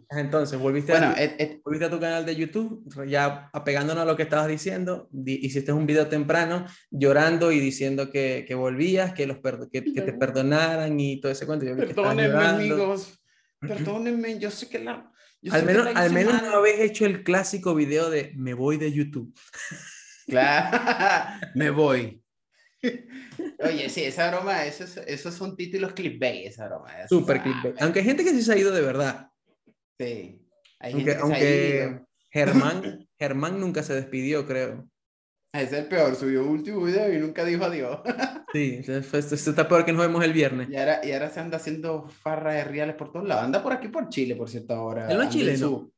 [0.10, 4.04] Entonces, volviste, bueno, a, tu, et- et- volviste a tu canal de YouTube, ya apegándonos
[4.04, 8.56] a lo que estabas diciendo, di- hiciste un video temprano llorando y diciendo que, que
[8.56, 9.38] volvías, que, los
[9.72, 11.66] que, que te perdonaran y todo ese cuento.
[11.66, 13.20] Yo perdónenme, amigos.
[13.60, 15.12] Perdónenme, yo sé que la.
[15.42, 18.92] Yo Al menos, al menos no habéis hecho el clásico video de me voy de
[18.92, 19.34] YouTube.
[20.28, 20.78] Claro,
[21.56, 22.24] me voy.
[23.60, 26.92] Oye, sí, esa broma, esos, esos son títulos clickbait, esa broma.
[27.08, 27.82] Super clickbait.
[27.82, 29.30] Aunque hay gente que sí se ha ido de verdad.
[30.00, 30.42] Sí.
[30.80, 32.08] Hay Aunque, gente que se ha aunque ido.
[32.32, 34.88] Germán, Germán nunca se despidió, creo.
[35.54, 38.00] Es el peor, subió último video y nunca dijo adiós.
[38.54, 40.70] Sí, se está peor que nos vemos el viernes.
[40.70, 43.46] Y ahora, y ahora se anda haciendo farra de reales por todos lados.
[43.46, 45.10] Anda por aquí por Chile, por cierto, ahora.
[45.10, 45.92] ¿Él no es chileno?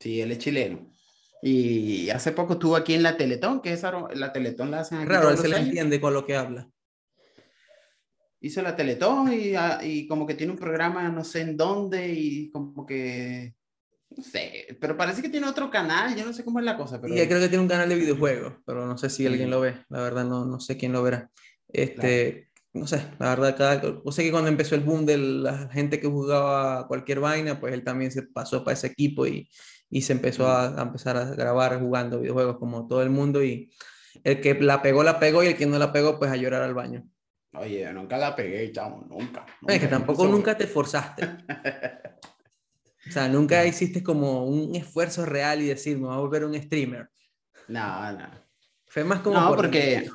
[0.00, 0.90] Sí, él es chileno.
[1.42, 5.08] Y hace poco estuvo aquí en la Teletón, que esa, la Teletón la hacen aquí
[5.08, 6.68] Raro, todos él se le entiende con lo que habla.
[8.40, 12.08] Hizo la Teletón y, ah, y como que tiene un programa no sé en dónde
[12.08, 13.54] y como que...
[14.16, 17.00] No sé, pero parece que tiene otro canal, yo no sé cómo es la cosa,
[17.00, 17.14] pero...
[17.14, 19.84] Y creo que tiene un canal de videojuegos, pero no sé si alguien lo ve.
[19.88, 21.30] La verdad, no, no sé quién lo verá.
[21.68, 25.68] Este, no sé, la verdad, cada, yo sé que cuando empezó el boom de la
[25.68, 29.48] gente que jugaba cualquier vaina, pues él también se pasó para ese equipo y,
[29.88, 33.42] y se empezó a, a empezar a grabar jugando videojuegos como todo el mundo.
[33.42, 33.70] Y
[34.24, 36.62] el que la pegó, la pegó, y el que no la pegó, pues a llorar
[36.62, 37.04] al baño.
[37.54, 39.44] Oye, nunca la pegué, chamo, nunca.
[39.68, 41.28] Es que nunca, tampoco nunca te forzaste.
[43.08, 46.54] O sea, nunca hiciste como un esfuerzo real y decir, me voy a volver un
[46.60, 47.08] streamer.
[47.68, 48.28] No, no.
[48.86, 50.08] Fue más como No, por porque...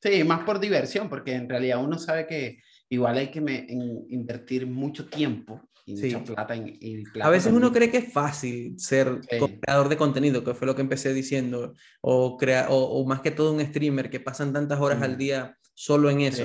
[0.00, 2.58] Sí, más por diversión, porque en realidad uno sabe que
[2.88, 6.14] igual hay que me- en- invertir mucho tiempo y Sí.
[6.14, 7.90] mucha plata en y plata A veces uno también.
[7.90, 9.38] cree que es fácil ser Sí.
[9.60, 13.30] creador de contenido, que fue lo que empecé diciendo, o, crea, o, o más que
[13.30, 15.18] todo un streamer que pasan tantas horas al Mm.
[15.18, 16.44] día solo en eso.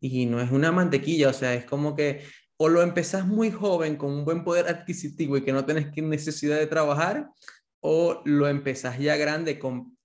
[0.00, 2.22] Y no es una mantequilla, o sea, es como que
[2.58, 6.58] o lo empezás muy joven con un buen poder adquisitivo y que no tenés necesidad
[6.58, 7.28] de trabajar,
[7.80, 9.96] o lo empezás ya grande con,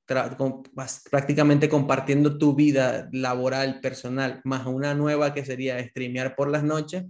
[1.10, 7.06] prácticamente compartiendo tu vida laboral, personal, más una nueva que sería streamear por las noches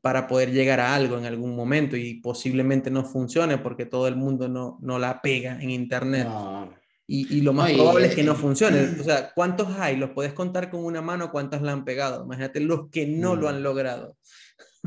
[0.00, 4.16] para poder llegar a algo en algún momento y posiblemente no funcione porque todo el
[4.16, 6.26] mundo no, no la pega en internet.
[6.26, 6.72] No,
[7.06, 8.78] Y, y lo más probable es que no funcione.
[9.00, 9.96] O sea, ¿cuántos hay?
[9.96, 11.30] ¿Los puedes contar con una mano?
[11.30, 12.24] ¿Cuántos la han pegado?
[12.24, 13.50] Imagínate los que no lo Mm.
[13.50, 14.16] han logrado.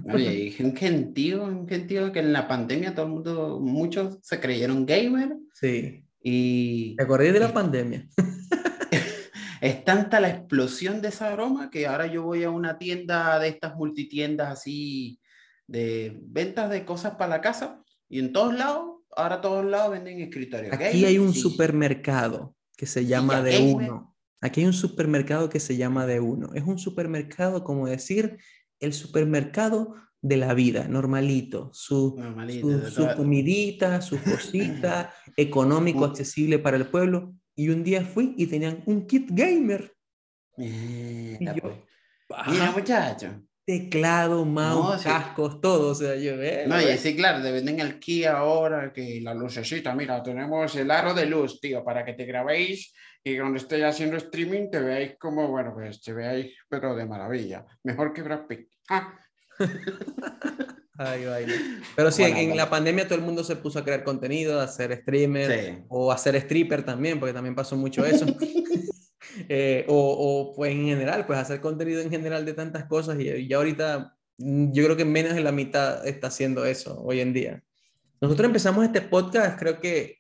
[0.04, 4.86] Oye, un gentío, un gentío que en la pandemia todo el mundo, muchos se creyeron
[4.86, 6.04] gamer Sí.
[6.22, 8.08] y ¿Te acordás de la y- pandemia?
[9.62, 13.48] es tanta la explosión de esa broma que ahora yo voy a una tienda de
[13.50, 15.20] estas multitiendas así
[15.68, 20.20] de ventas de cosas para la casa y en todos lados, ahora todos lados venden
[20.22, 20.74] escritorios.
[20.74, 21.40] Aquí gamer, hay un sí.
[21.40, 24.14] supermercado que se llama de uno.
[24.42, 26.54] Aquí hay un supermercado que se llama de uno.
[26.54, 28.38] Es un supermercado, como decir,
[28.80, 31.70] el supermercado de la vida, normalito.
[31.74, 37.34] Su, Normalito, su, su comidita, sus cositas, económico, accesible para el pueblo.
[37.56, 39.94] Y un día fui y tenían un kit gamer.
[40.58, 41.76] Mierda, Y yo, pues.
[42.48, 43.42] Mira, muchacho.
[43.66, 45.08] teclado, mouse, sí.
[45.10, 45.92] cascos, todo.
[45.92, 46.98] O sea, yo, eh, No, y ver.
[46.98, 51.26] sí, claro, te venden el Kia ahora, que la lucecita, mira, tenemos el aro de
[51.28, 52.94] luz, tío, para que te grabéis
[53.28, 57.66] y cuando estéis haciendo streaming te veáis como, bueno, pues te veáis, pero de maravilla.
[57.84, 58.70] Mejor que Brad Pitt.
[58.88, 59.18] Ah,
[60.98, 61.48] Ay.
[61.96, 62.64] Pero sí, Bueno, en bueno.
[62.64, 65.84] la pandemia todo el mundo se puso a crear contenido, a hacer streamer sí.
[65.90, 68.26] o a ser stripper también, porque también pasó mucho eso.
[69.50, 73.28] Eh, o, o, pues en general, pues hacer contenido en general de tantas cosas y,
[73.28, 77.20] y ya ahorita mm, yo creo que menos de la mitad está haciendo eso hoy
[77.20, 77.62] en día.
[78.22, 80.20] Nosotros empezamos este podcast creo que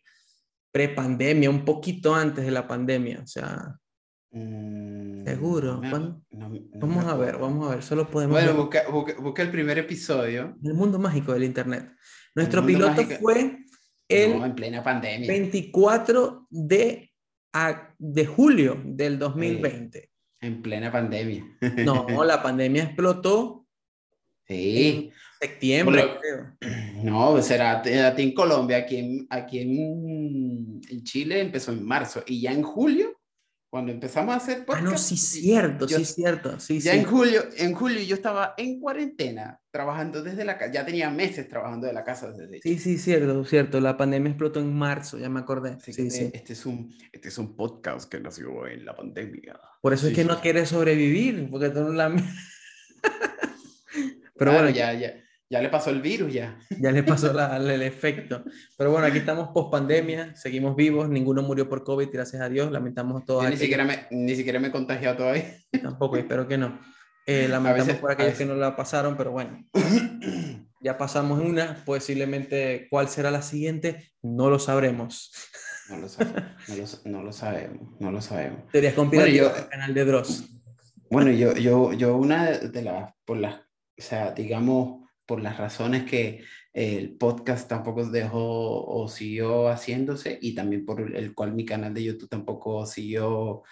[0.76, 3.76] pre-pandemia, un poquito antes de la pandemia, o sea,
[4.32, 8.90] Mm, Seguro, no no- no vamos a ver, vamos a ver, solo podemos Bueno, busca,
[8.90, 10.58] busca, busca el primer episodio.
[10.62, 11.90] el mundo mágico del internet.
[12.36, 13.16] Nuestro piloto mágico.
[13.22, 13.60] fue
[14.10, 15.26] el No, en plena pandemia.
[15.30, 17.14] 24 de,
[17.54, 20.12] a- de julio del 2020.
[20.42, 21.46] En plena pandemia.
[21.86, 23.66] No, la pandemia explotó
[24.50, 24.88] Sí.
[25.08, 25.12] en
[25.48, 26.58] septiembre, creo.
[27.04, 27.84] No, pues era
[28.18, 33.20] en Colombia, aquí en, aquí en, en Chile empezó en marzo y ya en julio,
[33.70, 36.60] cuando empezamos a hacer Ah, podcast, no, sí, cierto, yo- sí, cierto.
[36.60, 37.00] Sí, ya sí.
[37.00, 41.48] en julio, en julio yo estaba en cuarentena, trabajando desde la casa, ya tenía meses
[41.50, 43.80] trabajando de la casa desde Sí, sí, cierto, cierto.
[43.82, 45.72] La pandemia explotó en marzo, ya me acordé.
[45.72, 46.32] Así Sí, sí.
[46.34, 49.60] este es un, este es un podcast que nació en la pandemia.
[49.82, 52.10] Por eso es que no quieres sobrevivir, porque tú no la...
[54.38, 55.14] Pero Claro, bueno, ya, ya,
[55.50, 56.58] ya le pasó el virus ya.
[56.80, 58.44] Ya le pasó la- el efecto.
[58.78, 62.72] Pero bueno, aquí estamos post pandemia, seguimos vivos, ninguno murió por COVID, gracias a Dios,
[62.72, 63.44] lamentamos todos.
[63.44, 65.56] Yo ni siquiera, me, ni siquiera me he contagiado todavía.
[65.82, 66.80] Tampoco, espero que no.
[67.28, 69.66] Eh, lamentamos veces- por aquellos que no la pasaron, pero bueno,
[70.80, 75.32] ya pasamos una, posiblemente cuál será la siguiente, no lo sabremos.
[75.90, 76.86] No lo, sab- no lo,
[77.18, 78.68] no lo sabemos, no lo sabemos.
[78.72, 80.50] Teorías conspirativas yo- del canal de Dross.
[81.10, 83.62] Bueno, yo, yo, yo una de las, por las, o
[84.02, 90.86] sea, digamos, por las razones que el podcast tampoco dejó o siguió haciéndose y también
[90.86, 93.64] por el cual mi canal de YouTube tampoco siguió,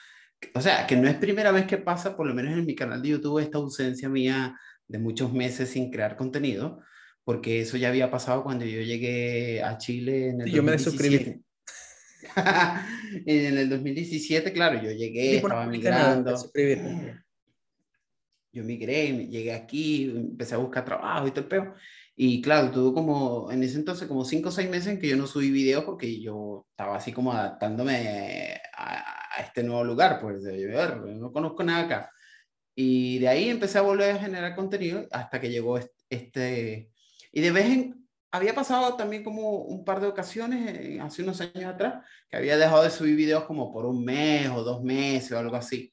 [0.54, 3.02] o sea, que no es primera vez que pasa, por lo menos en mi canal
[3.02, 6.80] de YouTube, esta ausencia mía de muchos meses sin crear contenido,
[7.24, 11.18] porque eso ya había pasado cuando yo llegué a Chile en el yo me 2017.
[11.18, 11.44] desuscribí.
[13.26, 16.36] en el 2017, claro, yo llegué, Sí, estaba migrando.
[18.54, 21.74] Yo migré, llegué aquí, empecé a buscar trabajo y todo el peo.
[22.16, 25.18] Y claro, tuvo como, en ese entonces, como cinco o seis meses en que yo
[25.18, 30.44] no subí videos porque yo estaba así como adaptándome a, a este nuevo lugar, pues,
[30.44, 32.12] de ver, no conozco nada acá.
[32.76, 36.92] Y de ahí empecé a volver a generar contenido hasta que llegó est- este...
[37.32, 38.08] Y de vez en...
[38.32, 42.58] Había pasado también como un par de ocasiones, eh, hace unos años atrás, que había
[42.58, 45.93] dejado de subir videos como por un mes o dos meses o algo así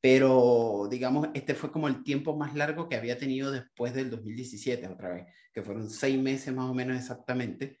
[0.00, 4.86] pero digamos, este fue como el tiempo más largo que había tenido después del 2017,
[4.88, 7.78] otra vez, que fueron seis meses más o menos exactamente.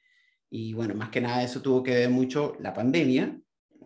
[0.50, 3.38] Y bueno, más que nada eso tuvo que ver mucho la pandemia,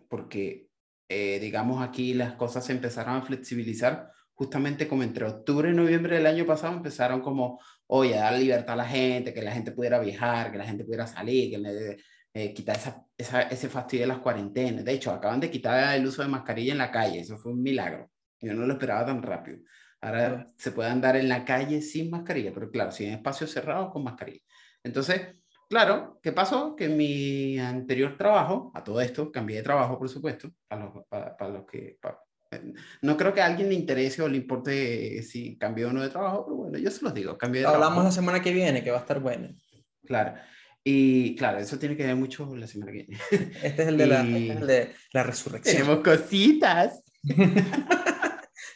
[0.09, 0.69] porque
[1.09, 6.15] eh, digamos aquí las cosas se empezaron a flexibilizar justamente como entre octubre y noviembre
[6.15, 9.71] del año pasado empezaron como, oye, a dar libertad a la gente, que la gente
[9.71, 11.97] pudiera viajar, que la gente pudiera salir, que le,
[12.33, 14.83] eh, quitar esa, esa, ese fastidio de las cuarentenas.
[14.83, 17.61] De hecho, acaban de quitar el uso de mascarilla en la calle, eso fue un
[17.61, 18.09] milagro.
[18.41, 19.59] Yo no lo esperaba tan rápido.
[20.01, 23.91] Ahora se puede andar en la calle sin mascarilla, pero claro, si en espacios cerrados
[23.91, 24.41] con mascarilla.
[24.83, 25.21] Entonces,
[25.69, 26.75] claro, ¿qué pasó?
[26.75, 31.05] Que en mi anterior trabajo, a todo esto, cambié de trabajo, por supuesto, para los,
[31.07, 31.97] para, para los que...
[32.01, 32.19] para-
[33.01, 36.09] no creo que a alguien le interese o le importe si cambió o no de
[36.09, 38.03] trabajo, pero bueno, yo se los digo, cambié de Hablamos trabajo.
[38.07, 39.47] la semana que viene, que va a estar bueno.
[40.05, 40.33] Claro.
[40.83, 43.17] Y claro, eso tiene que ver mucho la semana que viene.
[43.63, 45.75] Este es el de la, este es el de la resurrección.
[45.77, 47.03] Tenemos cositas.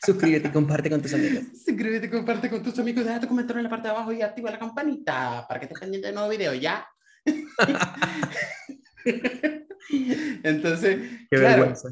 [0.05, 1.43] Suscríbete y comparte con tus amigos.
[1.65, 4.51] Suscríbete, comparte con tus amigos, deja tu comentario en la parte de abajo y activa
[4.51, 6.85] la campanita para que estés pendiente de nuevos videos, ¿ya?
[10.43, 10.97] Entonces,
[11.29, 11.89] Qué claro, vergüenza.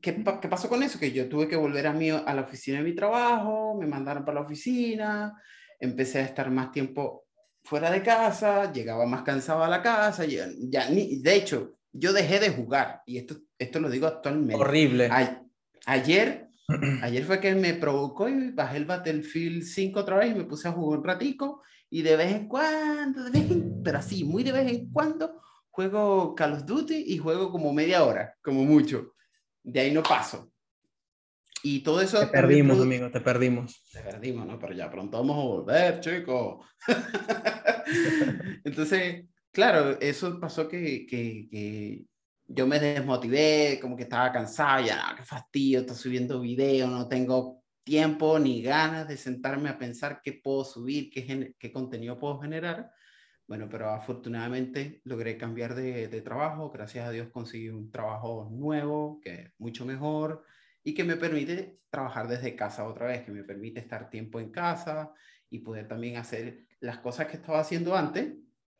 [0.00, 0.98] ¿qué, qué pasó con eso?
[0.98, 4.24] Que yo tuve que volver a, mi, a la oficina de mi trabajo, me mandaron
[4.24, 5.40] para la oficina,
[5.78, 7.26] empecé a estar más tiempo
[7.62, 12.12] fuera de casa, llegaba más cansado a la casa, ya, ya ni, de hecho, yo
[12.12, 14.62] dejé de jugar, y esto, esto lo digo actualmente.
[14.62, 15.08] Horrible.
[15.10, 15.42] A-
[15.86, 16.47] ayer,
[17.02, 20.68] ayer fue que me provocó y bajé el Battlefield 5 otra vez y me puse
[20.68, 24.42] a jugar un ratico, y de vez en cuando, de vez en- pero así, muy
[24.42, 25.40] de vez en cuando,
[25.70, 29.14] juego Call of Duty y juego como media hora, como mucho.
[29.62, 30.50] De ahí no paso.
[31.62, 32.20] Y todo eso...
[32.20, 33.82] Te perdimos, produ- amigo, te perdimos.
[33.92, 34.58] te perdimos, ¿no?
[34.58, 36.64] Pero ya pronto vamos a volver, chicos.
[38.64, 42.04] Entonces, claro, eso pasó que, que, que
[42.48, 47.62] yo me desmotivé, como que estaba cansado, ya, qué fastidio, estoy subiendo video, no tengo
[47.84, 52.90] tiempo ni ganas de sentarme a pensar qué puedo subir, qué, qué contenido puedo generar.
[53.46, 59.20] Bueno, pero afortunadamente logré cambiar de, de trabajo, gracias a Dios conseguí un trabajo nuevo,
[59.22, 60.44] que es mucho mejor
[60.82, 64.50] y que me permite trabajar desde casa otra vez, que me permite estar tiempo en
[64.50, 65.12] casa
[65.50, 68.34] y poder también hacer las cosas que estaba haciendo antes,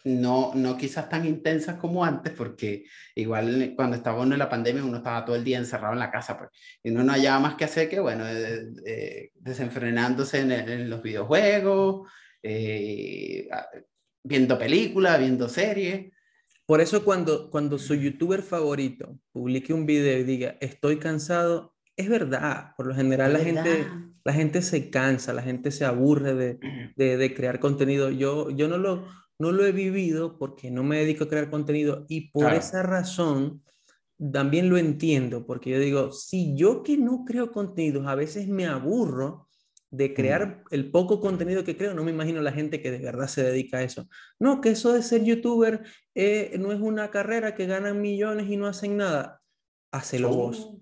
[0.05, 2.84] no, no quizás tan intensas como antes, porque
[3.14, 6.11] igual cuando estaba uno en la pandemia uno estaba todo el día encerrado en la
[6.11, 6.51] casa, pues,
[6.82, 11.03] y uno no hallaba más que hacer que, bueno, eh, eh, desenfrenándose en, en los
[11.03, 12.09] videojuegos,
[12.42, 13.49] eh,
[14.22, 16.12] viendo películas, viendo series.
[16.66, 22.09] Por eso cuando, cuando su youtuber favorito publique un video y diga, estoy cansado, es
[22.09, 22.74] verdad.
[22.76, 23.86] Por lo general la gente,
[24.22, 26.59] la gente se cansa, la gente se aburre de,
[26.94, 28.11] de, de crear contenido.
[28.11, 29.09] Yo, yo no, lo,
[29.39, 32.59] no lo he vivido porque no me dedico a crear contenido y por Claro.
[32.59, 33.62] esa razón
[34.32, 38.66] también lo entiendo, porque yo digo, si yo que no creo contenidos a veces me
[38.66, 39.47] aburro
[39.91, 43.26] de crear el poco contenido que creo, no me imagino la gente que de verdad
[43.28, 44.07] se dedica a eso.
[44.39, 45.82] No, que eso de ser youtuber
[46.14, 49.41] eh, no es una carrera que ganan millones y no hacen nada.
[49.93, 50.59] Hacelo vos.
[50.61, 50.80] Oh,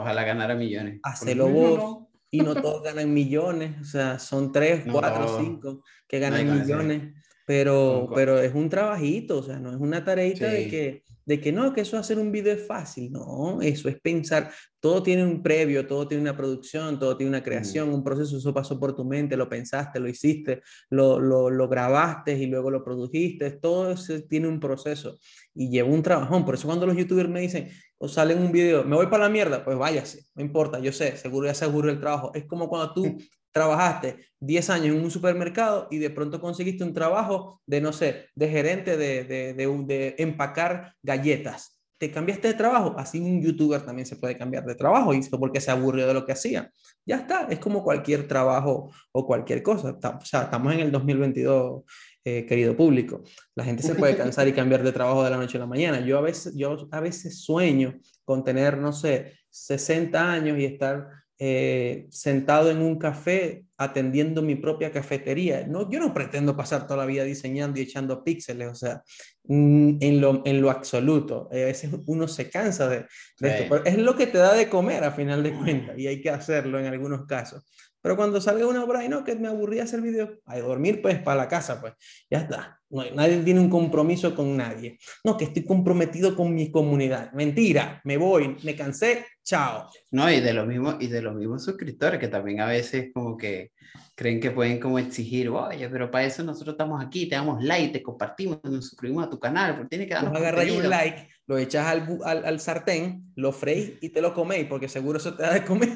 [0.00, 1.00] Ojalá ganara millones.
[1.02, 1.78] Hacelo vos.
[1.78, 2.10] no.
[2.30, 7.14] Y no todos ganan millones, o sea, son tres, No cuatro, cinco que ganan millones,
[7.48, 11.50] pero, pero es un trabajito, o sea, no es una tareita de que, de que
[11.50, 15.42] no, que eso hacer un video es fácil, no, eso es pensar, todo tiene un
[15.42, 19.02] previo, todo tiene una producción, todo tiene una creación, un proceso, eso pasó por tu
[19.02, 24.20] mente, lo pensaste, lo hiciste, lo, lo, lo grabaste y luego lo produjiste, todo eso
[24.28, 25.18] tiene un proceso
[25.54, 28.84] y lleva un trabajón, por eso cuando los youtubers me dicen, o salen un video,
[28.84, 31.90] me voy para la mierda, pues váyase, no importa, yo sé, seguro ya se aburrió
[31.92, 32.30] el trabajo.
[32.34, 33.16] Es como cuando tú
[33.58, 38.26] trabajaste 10 años en un supermercado y de pronto conseguiste un trabajo de, no sé,
[38.36, 41.80] de gerente de, de, de, de empacar galletas.
[41.98, 45.60] Te cambiaste de trabajo, así un youtuber también se puede cambiar de trabajo y porque
[45.60, 46.70] se aburrió de lo que hacía.
[47.04, 49.90] Ya está, es como cualquier trabajo o cualquier cosa.
[49.90, 51.82] O sea, estamos en el 2022,
[52.24, 53.24] eh, querido público.
[53.56, 55.98] La gente se puede cansar y cambiar de trabajo de la noche a la mañana.
[55.98, 61.08] Yo a veces, yo a veces sueño con tener, no sé, 60 años y estar
[61.38, 65.64] eh, sentado en un café atendiendo mi propia cafetería.
[65.66, 69.02] No, yo no pretendo pasar toda la vida diseñando y echando píxeles, o sea,
[69.44, 71.48] mm, en lo, en lo absoluto.
[71.52, 73.06] Eh, a veces uno se cansa de,
[73.38, 76.08] de esto, pero es lo que te da de comer a final de cuentas y
[76.08, 77.64] hay que hacerlo en algunos casos.
[78.00, 81.18] Pero cuando salga una por ahí, no, que me aburría hacer video, a dormir pues
[81.20, 81.94] para la casa, pues
[82.30, 82.80] ya está.
[82.90, 84.98] No nadie tiene un compromiso con nadie.
[85.24, 87.32] No, que estoy comprometido con mi comunidad.
[87.32, 89.90] Mentira, me voy, me cansé, chao.
[90.10, 93.36] No, y de los mismos, y de los mismos suscriptores que también a veces como
[93.36, 93.72] que
[94.14, 97.92] creen que pueden como exigir, oye, pero para eso nosotros estamos aquí, te damos like,
[97.92, 101.04] te compartimos, nos suscribimos a tu canal, porque tiene que darnos agarráis un contenido".
[101.04, 105.18] like, lo echas al, al, al sartén, lo freís y te lo coméis, porque seguro
[105.18, 105.90] eso te da de comer.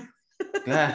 [0.64, 0.94] Claro.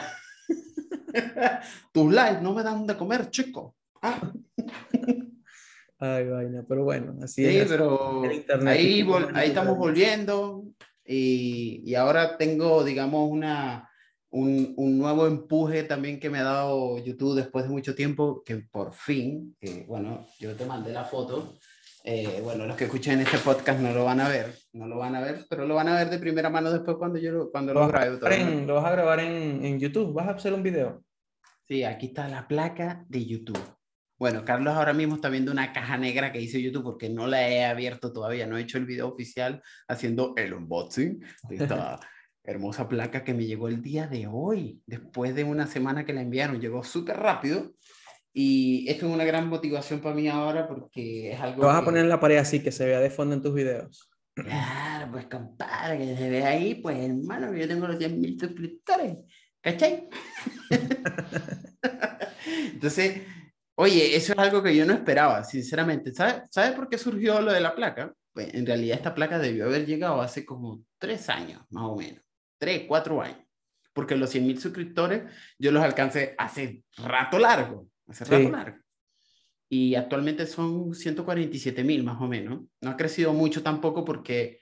[1.92, 3.76] Tus likes no me dan de comer, chico.
[4.02, 4.32] Ah,
[6.00, 7.68] Ay, vaina, pero bueno, así sí, es.
[7.68, 8.68] pero internet.
[8.76, 10.64] ahí, vol- ahí estamos volviendo
[11.04, 13.90] y, y ahora tengo, digamos, una,
[14.30, 18.58] un, un nuevo empuje también que me ha dado YouTube después de mucho tiempo, que
[18.70, 21.54] por fin, que, bueno, yo te mandé la foto.
[22.10, 25.14] Eh, bueno, los que escuchen este podcast no lo van a ver, no lo van
[25.14, 27.74] a ver, pero lo van a ver de primera mano después cuando yo lo, cuando
[27.74, 28.16] Lo lo grabe.
[28.16, 28.30] todo,
[28.66, 31.04] lo vas a grabar en, en YouTube, vas a hacer un video.
[31.68, 33.60] Sí, aquí está la placa de YouTube.
[34.18, 37.46] Bueno, Carlos ahora mismo está viendo una caja negra que hizo YouTube porque no la
[37.46, 42.00] he abierto todavía, no he hecho el video oficial haciendo el unboxing de esta
[42.42, 46.22] hermosa placa que me llegó el día de hoy, después de una semana que la
[46.22, 47.74] enviaron, llegó súper rápido
[48.40, 51.80] y esto es una gran motivación para mí ahora porque es algo Lo vas a
[51.80, 54.08] que- poner en la pared así, que se vea de fondo en tus videos.
[54.34, 59.16] Claro, pues compadre, que se ve ahí, pues hermano, yo tengo los 10.000 suscriptores,
[59.60, 60.08] ¿cachai?
[62.72, 63.22] Entonces,
[63.76, 66.14] oye, eso es algo que yo no esperaba, sinceramente.
[66.14, 68.12] ¿Sabes sabe por qué surgió lo de la placa?
[68.32, 72.22] pues en realidad esta placa debió haber llegado hace como tres años, más o menos.
[72.56, 73.44] Tres, cuatro años.
[73.92, 75.22] Porque los 100 mil suscriptores
[75.58, 77.88] yo los alcancé hace rato largo.
[78.08, 78.78] Hace rato largo.
[79.70, 82.62] Y actualmente son 147 mil más o menos.
[82.80, 84.60] No ha crecido mucho tampoco porque,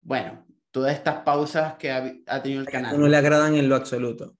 [0.00, 2.98] bueno, todas estas pausas que ha, tenido el canal.
[2.98, 4.36] No le agradan en lo absoluto.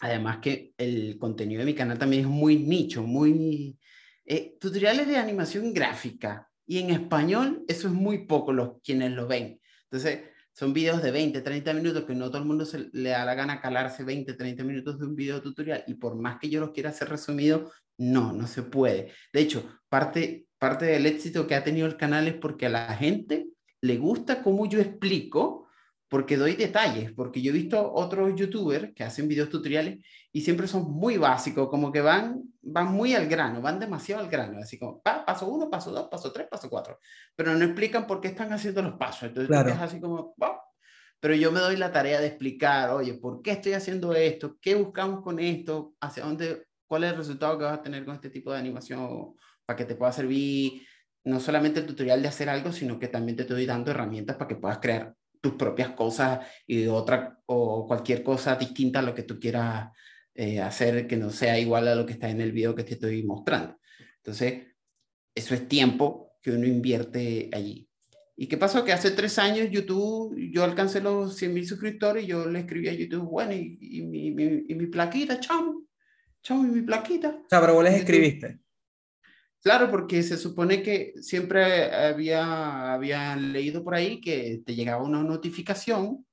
[0.00, 3.76] Además que el contenido de mi canal también es muy nicho, muy...
[4.24, 9.26] Eh, tutoriales de animación gráfica y en español eso es muy poco los quienes lo
[9.26, 9.58] ven.
[9.84, 10.20] Entonces,
[10.52, 13.34] son videos de 20, 30 minutos que no todo el mundo se le da la
[13.34, 16.72] gana calarse 20, 30 minutos de un video tutorial y por más que yo los
[16.72, 19.12] quiera hacer resumido, no, no se puede.
[19.32, 22.94] De hecho, parte, parte del éxito que ha tenido el canal es porque a la
[22.94, 23.48] gente
[23.80, 25.68] le gusta cómo yo explico
[26.08, 30.66] porque doy detalles, porque yo he visto otros youtubers que hacen videos tutoriales y siempre
[30.66, 34.78] son muy básicos, como que van, van muy al grano, van demasiado al grano, así
[34.78, 36.98] como paso uno, paso dos, paso tres, paso cuatro,
[37.36, 39.68] pero no explican por qué están haciendo los pasos, entonces claro.
[39.68, 40.34] es así como,
[41.20, 44.56] pero yo me doy la tarea de explicar, oye, ¿por qué estoy haciendo esto?
[44.60, 45.94] ¿Qué buscamos con esto?
[46.00, 46.67] ¿Hacia dónde?
[46.88, 49.34] ¿Cuál es el resultado que vas a tener con este tipo de animación
[49.64, 50.82] para que te pueda servir?
[51.24, 54.48] No solamente el tutorial de hacer algo, sino que también te estoy dando herramientas para
[54.48, 59.22] que puedas crear tus propias cosas y otra o cualquier cosa distinta a lo que
[59.22, 59.90] tú quieras
[60.34, 62.94] eh, hacer que no sea igual a lo que está en el video que te
[62.94, 63.78] estoy mostrando.
[64.16, 64.68] Entonces,
[65.34, 67.88] eso es tiempo que uno invierte allí.
[68.36, 68.84] ¿Y qué pasó?
[68.84, 72.88] Que hace tres años YouTube, yo alcancé los 100 mil suscriptores y yo le escribí
[72.88, 75.87] a YouTube, bueno, y, y, mi, mi, y mi, plaquita, chamo,
[76.42, 77.28] chamo, y mi plaquita.
[77.28, 78.58] O sea, pero vos les escribiste.
[79.60, 85.22] Claro, porque se supone que siempre había, había leído por ahí que te llegaba una
[85.22, 86.24] notificación,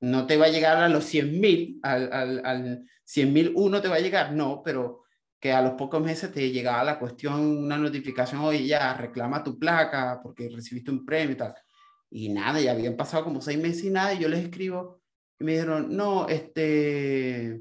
[0.00, 3.80] no te va a llegar a los 100 mil, al, al, al 100 mil uno
[3.80, 5.04] te va a llegar, no, pero
[5.38, 9.58] que a los pocos meses te llegaba la cuestión, una notificación, oye, ya reclama tu
[9.58, 11.54] placa porque recibiste un premio y tal.
[12.10, 15.00] Y nada, ya habían pasado como seis meses y nada, y yo les escribo
[15.38, 17.60] y me dijeron, no, este,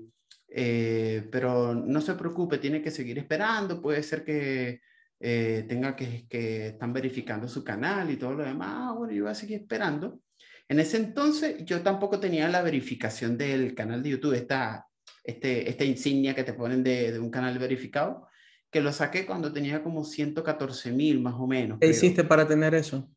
[0.52, 4.82] eh, pero no se preocupe, tiene que seguir esperando, puede ser que
[5.20, 9.24] eh, tenga que, que están verificando su canal y todo lo demás, ah, bueno, yo
[9.24, 10.20] voy a seguir esperando.
[10.68, 14.88] En ese entonces yo tampoco tenía la verificación del canal de YouTube, esta,
[15.24, 18.28] este, esta insignia que te ponen de, de un canal verificado,
[18.72, 21.80] que lo saqué cuando tenía como 114 mil más o menos.
[21.80, 23.10] ¿Qué hiciste para tener eso?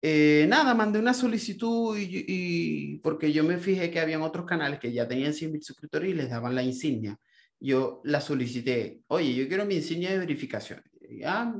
[0.00, 4.92] Eh, nada, mandé una solicitud y, porque yo me fijé que habían otros canales que
[4.92, 7.18] ya tenían 100 mil suscriptores y les daban la insignia.
[7.60, 10.82] Yo la solicité, oye, yo quiero mi insignia de verificación.
[11.24, 11.52] Ah,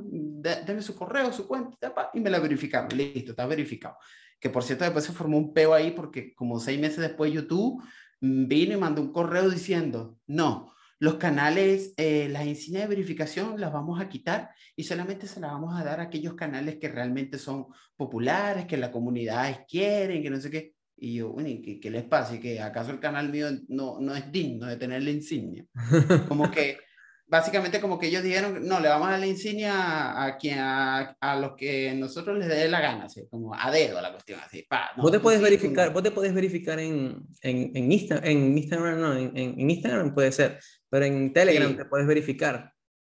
[0.65, 2.95] déme su correo, su cuenta, y me la verificaron.
[2.95, 3.97] Listo, está verificado.
[4.39, 7.83] Que por cierto, después se formó un peo ahí porque como seis meses después YouTube
[8.21, 13.59] mm, vino y mandó un correo diciendo, no, los canales, eh, las insignias de verificación
[13.59, 16.89] las vamos a quitar y solamente se las vamos a dar a aquellos canales que
[16.89, 20.73] realmente son populares, que la comunidad quieren, que no sé qué.
[20.97, 22.35] Y yo, bueno, ¿qué, qué les pasa?
[22.35, 25.65] ¿Y que acaso el canal mío no, no es digno de tener la insignia?
[26.27, 26.77] Como que,
[27.29, 31.15] básicamente como que ellos dijeron, no, le vamos a dar la insignia a, quien, a,
[31.19, 34.65] a los que nosotros les dé la gana, así, como a dedo la cuestión, así.
[34.67, 38.57] Pa, no, vos te puedes verificar, vos te puedes verificar en, en, en, Insta, en
[38.57, 40.59] Instagram, no, en, en, Instagram puede ser,
[40.89, 41.77] pero en Telegram sí.
[41.77, 42.73] te puedes verificar.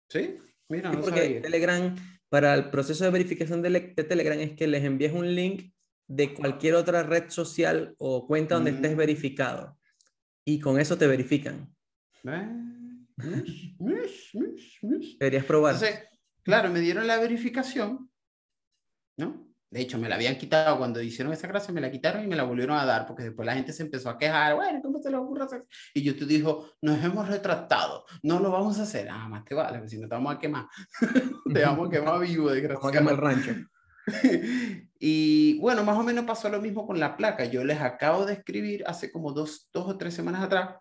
[0.08, 1.42] Sí, mira, sí, no porque sabía.
[1.42, 1.96] Telegram,
[2.28, 5.72] para el proceso de verificación de, de, Telegram es que les envíes un link
[6.06, 8.76] de cualquier otra red social o cuenta donde mm.
[8.76, 9.78] estés verificado.
[10.44, 11.72] Y con eso te verifican.
[12.24, 12.48] ¿Eh?
[15.18, 15.74] Deberías probar.
[15.74, 16.08] Entonces,
[16.42, 18.10] claro, me dieron la verificación,
[19.16, 19.49] ¿no?
[19.70, 22.34] De hecho, me la habían quitado cuando hicieron esa clase, me la quitaron y me
[22.34, 25.10] la volvieron a dar, porque después la gente se empezó a quejar, bueno, ¿cómo se
[25.10, 25.64] le ocurre hacer?
[25.94, 29.08] Y yo te dijo, nos hemos retractado, no lo vamos a hacer.
[29.08, 30.66] Ah, más te vale, si no te vamos a quemar.
[31.54, 32.80] te vamos a quemar vivo, desgraciado.
[32.80, 33.70] Vamos a quemar el rancho.
[34.98, 37.44] y bueno, más o menos pasó lo mismo con la placa.
[37.44, 40.76] Yo les acabo de escribir hace como dos, dos o tres semanas atrás.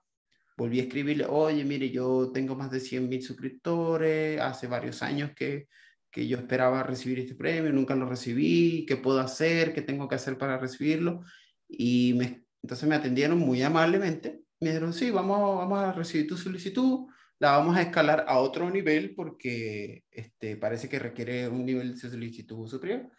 [0.57, 5.31] Volví a escribirle, oye, mire, yo tengo más de 100 mil suscriptores, hace varios años
[5.35, 5.67] que
[6.11, 10.15] que yo esperaba recibir este premio, nunca lo recibí, qué puedo hacer, qué tengo que
[10.15, 11.23] hacer para recibirlo.
[11.67, 16.37] Y me, entonces me atendieron muy amablemente, me dijeron, sí, vamos, vamos a recibir tu
[16.37, 17.07] solicitud,
[17.39, 22.09] la vamos a escalar a otro nivel porque este, parece que requiere un nivel de
[22.09, 23.09] solicitud superior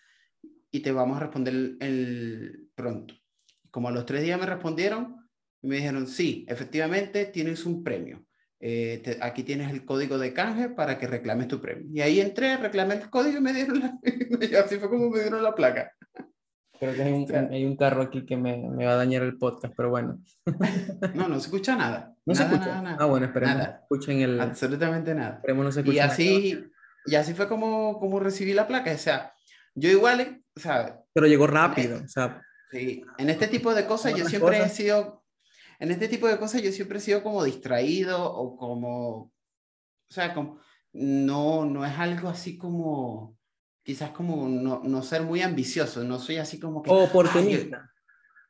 [0.70, 3.14] y te vamos a responder el, el pronto.
[3.70, 5.16] Como a los tres días me respondieron,
[5.62, 8.26] me dijeron, sí, efectivamente tienes un premio
[8.60, 11.86] eh, te, aquí tienes el código de canje para que reclames tu premio.
[11.92, 13.98] Y ahí entré, reclamé el código y me dieron la,
[14.50, 15.92] y así fue como me dieron la placa.
[16.78, 19.36] Creo que hay un, hay un carro aquí que me, me, va a dañar el
[19.36, 20.18] podcast, pero bueno.
[21.14, 22.14] No, no se escucha nada.
[22.26, 22.70] No nada, se escucha.
[22.70, 22.96] Nada, nada.
[23.00, 23.70] Ah, bueno, esperemos nada.
[23.70, 24.40] que escuchen el.
[24.40, 25.36] Absolutamente nada.
[25.36, 26.64] Esperemos no se y así,
[27.06, 28.92] y así fue como, como recibí la placa.
[28.92, 29.32] O sea,
[29.74, 31.00] yo igual, o sea...
[31.12, 32.42] Pero llegó rápido, o sea...
[32.70, 35.19] Sí, en este tipo de cosas yo siempre he sido,
[35.80, 39.32] en este tipo de cosas yo siempre he sido como distraído o como, o
[40.10, 40.60] sea, como,
[40.92, 43.36] no, no es algo así como,
[43.82, 46.90] quizás como no, no ser muy ambicioso, no soy así como que...
[46.90, 47.89] Oportunista.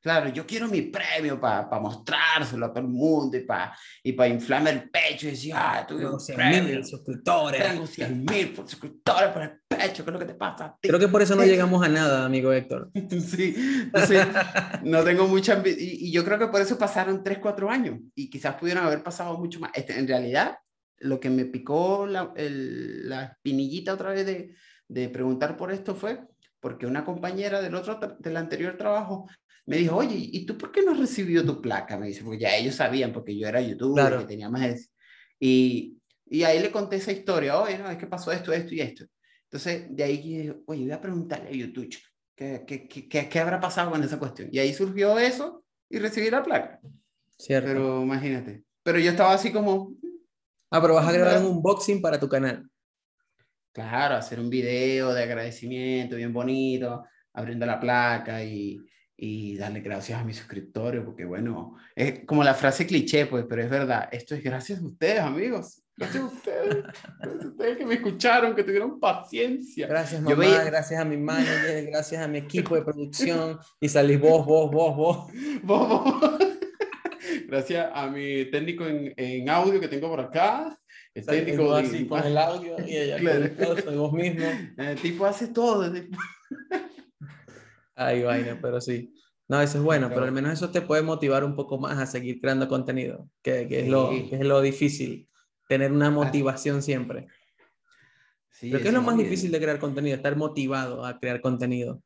[0.01, 4.27] Claro, yo quiero mi premio para mostrárselo a todo el mundo y para y pa
[4.27, 6.83] inflarme el pecho y decir, ah, tuve un premio.
[6.83, 7.63] suscriptores.
[7.63, 10.75] Tengo 100 mil suscriptores por el pecho, ¿qué es lo que te pasa?
[10.81, 12.91] Creo que por eso no llegamos a nada, amigo Héctor.
[13.11, 14.27] sí, entonces
[14.85, 18.31] no tengo mucha y, y, yo creo que por eso pasaron 3, 4 años y
[18.31, 19.71] quizás pudieron haber pasado mucho más.
[19.75, 20.57] Este, en realidad,
[20.99, 24.55] lo que me picó la, el, la espinillita otra vez de,
[24.89, 26.21] de preguntar por esto fue
[26.59, 29.27] porque una compañera del otro del anterior trabajo
[29.71, 31.97] me dijo, oye, ¿y tú por qué no has recibido tu placa?
[31.97, 34.19] Me dice, porque ya ellos sabían, porque yo era youtuber, claro.
[34.19, 34.91] que tenía más...
[35.39, 35.97] Y,
[36.27, 39.05] y ahí le conté esa historia, oye, no, es que pasó esto, esto y esto.
[39.45, 41.89] Entonces, de ahí dije, oye, voy a preguntarle a YouTube,
[42.35, 44.49] ¿qué, qué, qué, qué habrá pasado con esa cuestión?
[44.51, 46.81] Y ahí surgió eso y recibí la placa.
[47.39, 47.69] Cierto.
[47.69, 48.65] Pero imagínate.
[48.83, 49.95] Pero yo estaba así como...
[50.73, 52.69] Ah, pero vas a grabar un unboxing para tu canal.
[53.73, 58.85] Claro, hacer un video de agradecimiento bien bonito, abriendo la placa y,
[59.23, 63.63] y darle gracias a mis suscriptores, porque bueno, es como la frase cliché, pues, pero
[63.63, 65.83] es verdad, esto es gracias a ustedes, amigos.
[65.95, 66.85] Gracias a ustedes,
[67.19, 69.87] gracias a ustedes que me escucharon, que tuvieron paciencia.
[69.87, 70.65] Gracias, mamá, veía...
[70.65, 74.97] gracias a mi manager, gracias a mi equipo de producción, y salís vos, vos, vos,
[74.97, 75.27] vos.
[75.63, 76.35] vos, vos.
[77.47, 80.79] Gracias a mi técnico en, en, audio que tengo por acá.
[81.13, 83.51] El técnico así con el audio y ella claro.
[83.51, 84.47] todo, vos mismo.
[84.79, 85.93] El tipo hace todo.
[88.01, 89.13] Ay, vaina, pero sí.
[89.47, 92.07] No, eso es bueno, pero, al menos eso te puede motivar un poco más a
[92.07, 93.91] seguir creando contenido, que, que, es, sí.
[93.91, 95.29] lo, que es lo difícil,
[95.69, 97.27] tener una motivación siempre.
[98.53, 99.29] Sí, pero ¿qué es lo más bien.
[99.29, 100.17] difícil de crear contenido?
[100.17, 102.03] Estar motivado a crear contenido.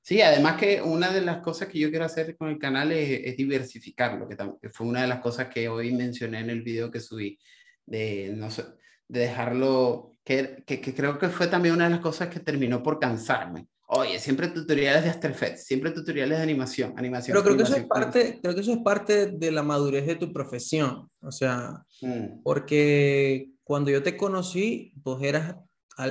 [0.00, 3.20] Sí, además que una de las cosas que yo quiero hacer con el canal es,
[3.22, 6.90] es diversificarlo, que, que, fue una de las cosas que hoy mencioné en el video
[6.90, 7.38] que subí,
[7.86, 8.64] de, no sé,
[9.06, 12.82] de dejarlo, que, que, que creo que fue también una de las cosas que terminó
[12.82, 17.34] por cansarme Oye, siempre tutoriales de After Effects, siempre tutoriales de animación, animación.
[17.34, 20.14] Pero creo que, eso es parte, creo que eso es parte de la madurez de
[20.14, 21.10] tu profesión.
[21.20, 22.42] O sea, mm.
[22.44, 25.56] porque cuando yo te conocí, vos eras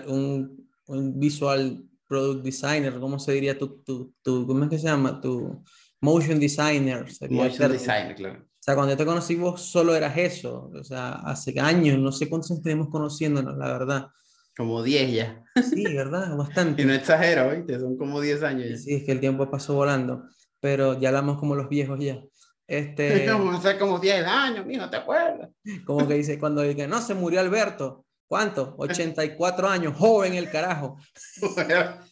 [0.07, 4.87] un, un visual product designer, ¿cómo se diría tu, tu, tu, ¿cómo es que se
[4.87, 5.21] llama?
[5.21, 5.63] Tu
[6.01, 7.05] motion designer.
[7.29, 8.39] Motion designer, claro.
[8.41, 10.69] O sea, cuando yo te conocí vos solo eras eso.
[10.77, 14.07] O sea, hace años, no sé cuántos años tenemos conociéndonos, la verdad.
[14.55, 15.43] Como 10 ya.
[15.63, 16.35] Sí, ¿verdad?
[16.37, 16.81] Bastante.
[16.81, 17.79] y no exagero, ¿viste?
[17.79, 18.77] Son como 10 años ya.
[18.77, 20.23] Sí, es que el tiempo pasó volando,
[20.59, 22.21] pero ya hablamos como los viejos ya.
[22.67, 23.27] Este...
[23.29, 25.49] A hacer como 10 años, mijo, ¿te acuerdas?
[25.85, 28.05] Como que dice, cuando dice, no, se murió Alberto.
[28.29, 28.75] ¿Cuánto?
[28.77, 30.97] 84 años, joven el carajo.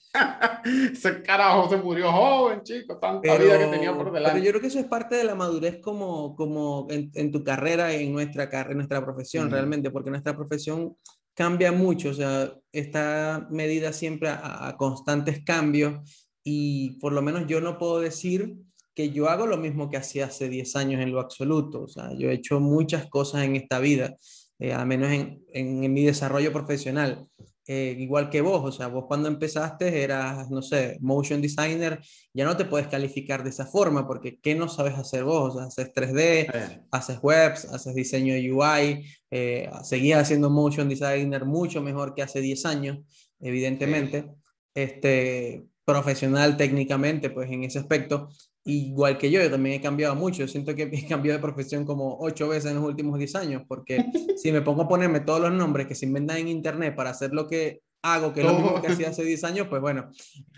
[0.91, 4.33] Ese carajo se murió joven, chico, tanta pero, vida que tenía por delante.
[4.33, 7.43] Pero yo creo que eso es parte de la madurez como, como en, en tu
[7.43, 9.51] carrera, en nuestra, en nuestra profesión, mm.
[9.51, 10.97] realmente, porque nuestra profesión
[11.37, 17.61] cambia mucho, o sea, está medida siempre a, constantes cambios y por lo menos yo
[17.61, 18.55] no puedo decir
[18.95, 22.11] que yo hago lo mismo que hacía hace 10 años en lo absoluto, o sea,
[22.17, 24.15] yo he hecho muchas cosas en esta vida,
[24.57, 27.27] eh, al menos en, en, en, mi desarrollo profesional.
[27.69, 31.99] Eh, igual que vos, o sea, vos cuando empezaste eras, no sé, motion designer,
[32.33, 35.53] ya no te puedes calificar de esa forma, porque ¿qué no sabes hacer vos?
[35.53, 36.81] O sea, haces 3D, eh.
[36.91, 42.65] haces webs, haces diseño UI, eh, seguías haciendo motion designer mucho mejor que hace 10
[42.65, 42.99] años,
[43.41, 44.29] evidentemente, sí.
[44.73, 48.27] este, profesional técnicamente, pues en ese aspecto,
[48.65, 50.39] igual que yo, yo también he cambiado mucho.
[50.39, 53.63] Yo siento que he cambiado de profesión como ocho veces en los últimos diez años,
[53.69, 54.03] porque
[54.37, 57.33] si me pongo a ponerme todos los nombres que se inventan en internet para hacer
[57.33, 60.09] lo que hago, que es lo mismo que hacía hace 10 años, pues bueno,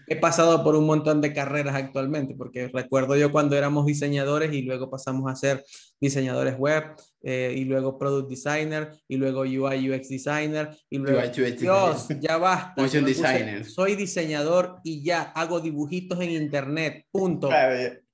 [0.07, 4.63] he pasado por un montón de carreras actualmente, porque recuerdo yo cuando éramos diseñadores y
[4.63, 5.63] luego pasamos a ser
[6.01, 6.83] diseñadores web,
[7.21, 11.21] eh, y luego product designer, y luego UI UX designer, y luego,
[11.59, 12.81] Dios, ya basta.
[12.81, 13.65] Motion designer.
[13.65, 17.49] Soy diseñador y ya hago dibujitos en internet, punto.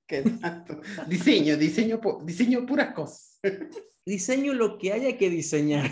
[0.07, 0.79] ¿Qué tanto?
[1.07, 3.39] diseño, diseño, diseño puras cosas.
[4.05, 5.89] diseño lo que haya que diseñar.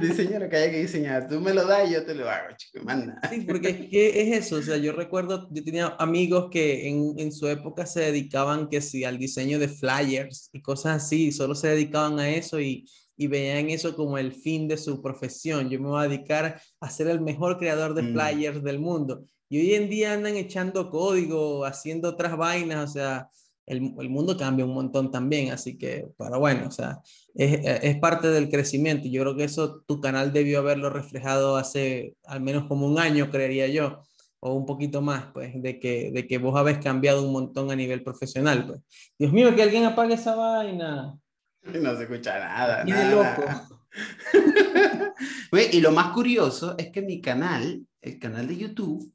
[0.00, 1.28] Diseña lo que haya que diseñar.
[1.28, 3.20] Tú me lo das y yo te lo hago, chico, manda.
[3.30, 4.56] Sí, porque es, que es eso.
[4.56, 8.80] O sea, yo recuerdo, yo tenía amigos que en, en, su época se dedicaban, que
[8.80, 11.32] sí, al diseño de flyers y cosas así.
[11.32, 12.86] Solo se dedicaban a eso y,
[13.16, 15.70] y veían eso como el fin de su profesión.
[15.70, 18.12] Yo me voy a dedicar a ser el mejor creador de mm.
[18.12, 19.24] flyers del mundo.
[19.48, 23.28] Y hoy en día andan echando código, haciendo otras vainas, o sea,
[23.66, 27.00] el, el, mundo cambia un montón también, así que, pero bueno, o sea,
[27.34, 29.08] es, es, parte del crecimiento.
[29.08, 33.30] Yo creo que eso tu canal debió haberlo reflejado hace al menos como un año,
[33.30, 34.02] creería yo.
[34.40, 37.76] o un poquito más, pues, de que, de que vos habéis cambiado un montón a
[37.76, 38.80] nivel profesional, pues.
[39.18, 41.18] Dios mío, que alguien apague esa vaina.
[41.62, 42.84] No se escucha nada.
[42.84, 43.10] Qué nada.
[43.10, 43.78] loco.
[45.50, 49.14] Güey, y lo más curioso es que mi canal, el canal de YouTube,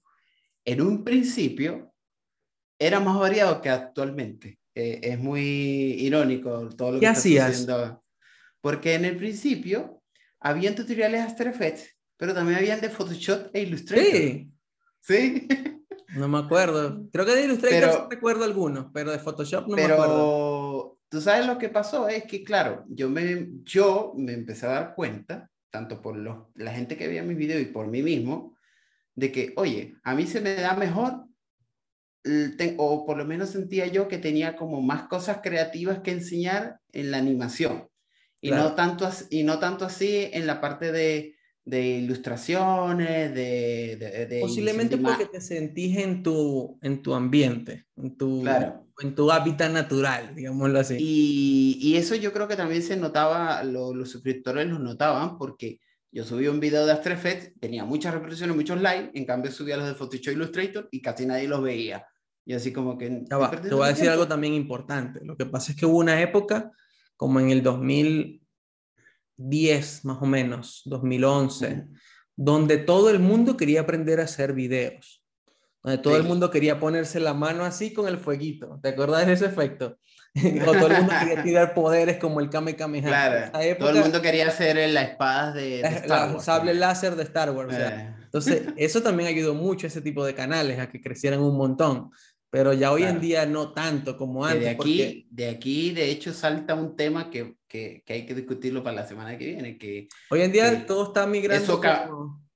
[0.64, 1.94] en un principio
[2.80, 4.60] era más variado que actualmente.
[4.74, 7.58] Eh, es muy irónico todo lo que ¿Qué está hacías?
[7.58, 8.04] sucediendo.
[8.62, 10.02] Porque en el principio
[10.40, 14.06] habían tutoriales After Effects, pero también habían de Photoshop e Illustrator.
[14.06, 14.52] Sí,
[15.02, 15.48] Sí.
[16.18, 17.08] no me acuerdo.
[17.12, 20.04] Creo que de Illustrator Pero- sí recuerdo algunos, pero de Photoshop no me acuerdo.
[20.04, 24.70] Pero tú sabes lo que pasó es que, claro, yo me, yo me empecé a
[24.72, 28.56] dar cuenta, tanto por los, la gente que veía mis videos y por mí mismo,
[29.16, 31.26] de que, oye, a mí se me da mejor,
[32.78, 37.12] o por lo menos sentía yo que tenía como más cosas creativas que enseñar en
[37.12, 37.88] la animación.
[38.42, 38.70] Y, Claro.
[38.70, 41.36] no, tanto, y no tanto así en la parte de,
[41.66, 43.98] de ilustraciones, de...
[44.00, 48.88] de, de Posiblemente porque te sentís en tu, en tu ambiente, en tu, Claro.
[49.02, 50.96] en tu hábitat natural, digámoslo así.
[51.00, 55.80] Y, y eso yo creo que también se notaba, lo- los suscriptores lo notaban, porque
[56.12, 59.78] yo subí un video de After Effects, tenía muchas reproducciones, muchos likes, en cambio subía
[59.78, 62.06] los de Photoshop Illustrator y casi nadie los veía.
[62.46, 63.26] Y así como que...
[63.32, 64.14] Va, te voy a decir tiempo.
[64.14, 65.20] algo también importante.
[65.24, 66.72] Lo que pasa es que hubo una época,
[67.20, 67.62] como en el
[69.38, 71.86] 2010 más o menos, 2011,
[72.38, 75.22] donde todo el mundo quería aprender a hacer videos.
[75.84, 76.28] Donde todo el Sí.
[76.30, 78.80] mundo quería ponerse la mano así con el fueguito.
[78.82, 79.98] ¿Te acuerdas de ese efecto?
[80.68, 83.08] o todo el mundo quería tirar poderes como el Kame Kameha.
[83.08, 86.34] Claro, Esa todo época, el mundo quería hacer las espadas de, de la- Star la
[86.34, 86.46] Wars.
[86.46, 87.74] sable láser de Star Wars.
[87.74, 91.02] o sea, Eh, entonces, eso también ayudó mucho a ese tipo de canales a que
[91.02, 92.12] crecieran un montón.
[92.52, 93.22] Pero ya hoy en Claro.
[93.22, 94.64] día no tanto como antes.
[94.66, 98.34] de porque- aquí, de aquí, de hecho, salta un tema que, que, que hay que
[98.34, 101.64] discutirlo para la semana que viene, que Hoy en día todo está migrando.
[101.64, 102.48] Eso como-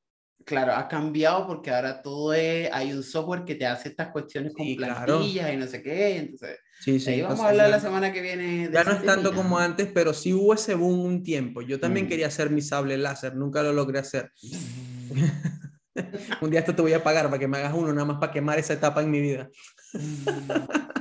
[0.46, 4.54] Claro, ha cambiado porque ahora todo es, hay un software que te hace estas cuestiones
[4.54, 5.06] con Sí, claro.
[5.06, 7.12] plantillas y no sé qué, entonces Sí, sí.
[7.12, 8.68] ahí vamos a hablar la semana que viene.
[8.68, 11.62] de Ya no es tanto como antes, pero sí hubo ese boom un tiempo.
[11.62, 12.10] Yo también Mm.
[12.10, 14.32] quería hacer mi sable láser, nunca lo logré hacer.
[16.42, 18.32] un día esto te voy a pagar para que me hagas uno, nada más para
[18.34, 19.50] quemar esa etapa en mi vida.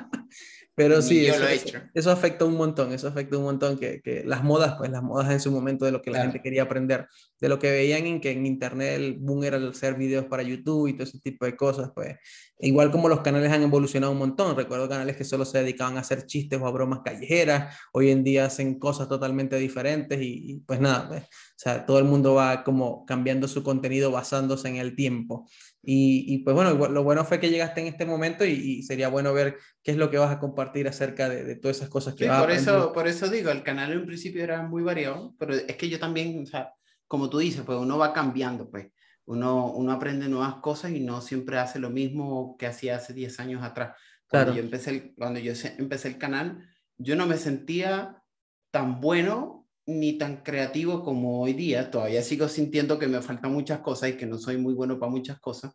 [0.74, 1.60] Pero Ni sí, eso, he
[1.92, 5.30] eso- afecta un montón, eso afecta un montón que, que las modas, pues las modas
[5.30, 6.30] en su momento de lo que la Claro.
[6.32, 7.06] gente quería aprender,
[7.38, 10.42] de lo que veían en que en internet el boom era el hacer videos para
[10.42, 12.16] YouTube y todo ese tipo de cosas, pues.
[12.58, 16.00] Igual como los canales han evolucionado un montón, recuerdo canales que solo se dedicaban a
[16.00, 20.60] hacer chistes o a bromas callejeras, hoy en día hacen cosas totalmente diferentes y, y,
[20.60, 24.76] pues nada, pues, o sea, todo el mundo va como cambiando su contenido basándose en
[24.76, 25.46] el tiempo.
[25.82, 29.08] Y, y, pues bueno, lo bueno fue que llegaste en este momento y, y sería
[29.08, 32.14] bueno ver qué es lo que vas a compartir acerca de, de todas esas cosas
[32.14, 32.60] que Sí, vas a por aprender.
[32.60, 35.98] eso, por eso digo, el canal en principio era muy variado, pero es que yo
[35.98, 36.72] también, o sea,
[37.08, 38.88] como tú dices, pues uno va cambiando, pues
[39.24, 43.40] uno, uno aprende nuevas cosas y no siempre hace lo mismo que hacía hace 10
[43.40, 43.96] años atrás.
[44.28, 44.52] Cuando Claro.
[44.52, 48.22] yo empecé el, cuando yo empecé el canal, yo no me sentía
[48.70, 51.90] tan bueno ni tan creativo como hoy día.
[51.90, 55.10] Todavía sigo sintiendo que me faltan muchas cosas y que no soy muy bueno para
[55.10, 55.72] muchas cosas,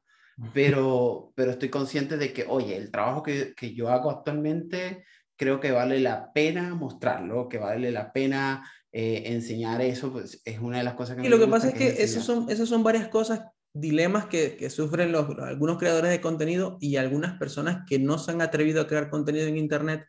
[0.53, 5.03] pero, pero estoy consciente de que, oye, el trabajo que, que yo hago actualmente
[5.37, 10.59] creo que vale la pena mostrarlo, que vale la pena eh, enseñar eso, pues es
[10.59, 11.25] una de las cosas que...
[11.25, 12.45] Y lo me que pasa es que es esos enseñar.
[12.45, 16.95] son, esos son varias cosas, dilemas que, que sufren los, algunos creadores de contenido y
[16.95, 20.05] algunas personas que no se han atrevido a crear contenido en Internet.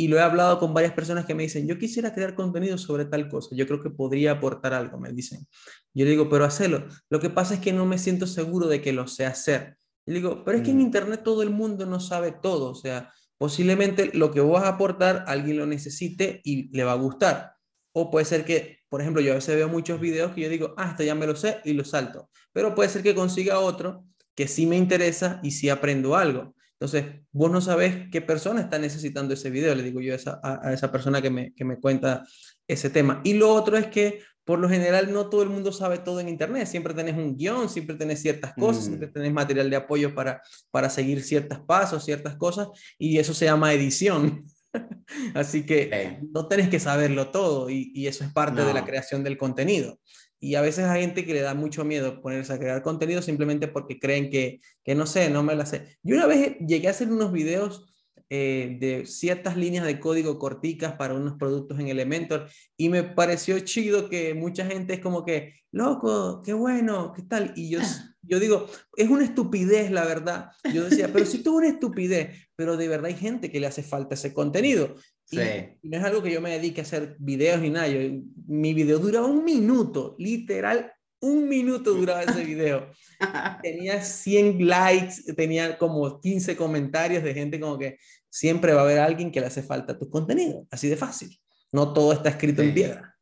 [0.00, 3.04] Y lo he hablado con varias personas que me dicen, yo quisiera crear contenido sobre
[3.04, 5.44] tal cosa, yo creo que podría aportar algo, me dicen.
[5.92, 6.86] Yo le digo, pero hacelo.
[7.10, 9.76] Lo que pasa es que no me siento seguro de que lo sé hacer.
[10.06, 10.82] Y le digo, pero es que en Mm.
[10.82, 14.74] Internet todo el mundo no sabe todo, o sea, posiblemente lo que vos vas a
[14.74, 17.54] aportar, alguien lo necesite y le va a gustar.
[17.92, 20.74] O puede ser que, por ejemplo, yo a veces veo muchos videos que yo digo,
[20.76, 22.30] ah, esto ya me lo sé y lo salto.
[22.52, 24.04] Pero puede ser que consiga otro
[24.36, 26.54] que sí me interesa y sí aprendo algo.
[26.80, 30.40] Entonces, vos no sabes qué persona está necesitando ese video, le digo yo a esa,
[30.42, 32.24] a, a esa persona que me, que me cuenta
[32.68, 33.20] ese tema.
[33.24, 36.28] Y lo otro es que, por lo general, no todo el mundo sabe todo en
[36.28, 36.66] Internet.
[36.68, 38.86] Siempre tenés un guion, siempre tenés ciertas cosas, Mm.
[38.86, 43.46] siempre tenés material de apoyo para, para seguir ciertos pasos, ciertas cosas, y eso se
[43.46, 44.44] llama edición.
[45.34, 49.24] Así que no tenés que saberlo todo y, y eso es parte de la creación
[49.24, 49.98] del contenido.
[50.40, 53.68] Y a veces hay gente que le da mucho miedo ponerse a crear contenido simplemente
[53.68, 55.98] porque creen que, que no sé, no me la sé.
[56.02, 57.88] Yo una vez llegué a hacer unos videos
[58.30, 63.58] eh, de ciertas líneas de código corticas para unos productos en Elementor y me pareció
[63.60, 67.54] chido que mucha gente es como que, loco, qué bueno, qué tal.
[67.56, 67.80] Y yo,
[68.22, 68.66] yo digo,
[68.96, 70.50] es una estupidez, la verdad.
[70.74, 73.82] Yo decía, pero si tuvo una estupidez, pero de verdad hay gente que le hace
[73.82, 74.94] falta ese contenido.
[75.30, 75.42] Y- Sí.
[75.82, 77.88] Y, no es algo que yo me dedique a hacer videos ni nada.
[77.88, 82.92] yo- mi video dura un minuto, literal, Un minuto duraba ese video.
[83.64, 87.98] tenía 100 likes, tenía como 15 comentarios de gente como que
[88.30, 90.64] siempre va a haber alguien que le hace falta tu contenido.
[90.70, 91.36] Así de fácil.
[91.72, 93.16] No todo está escrito en piedra.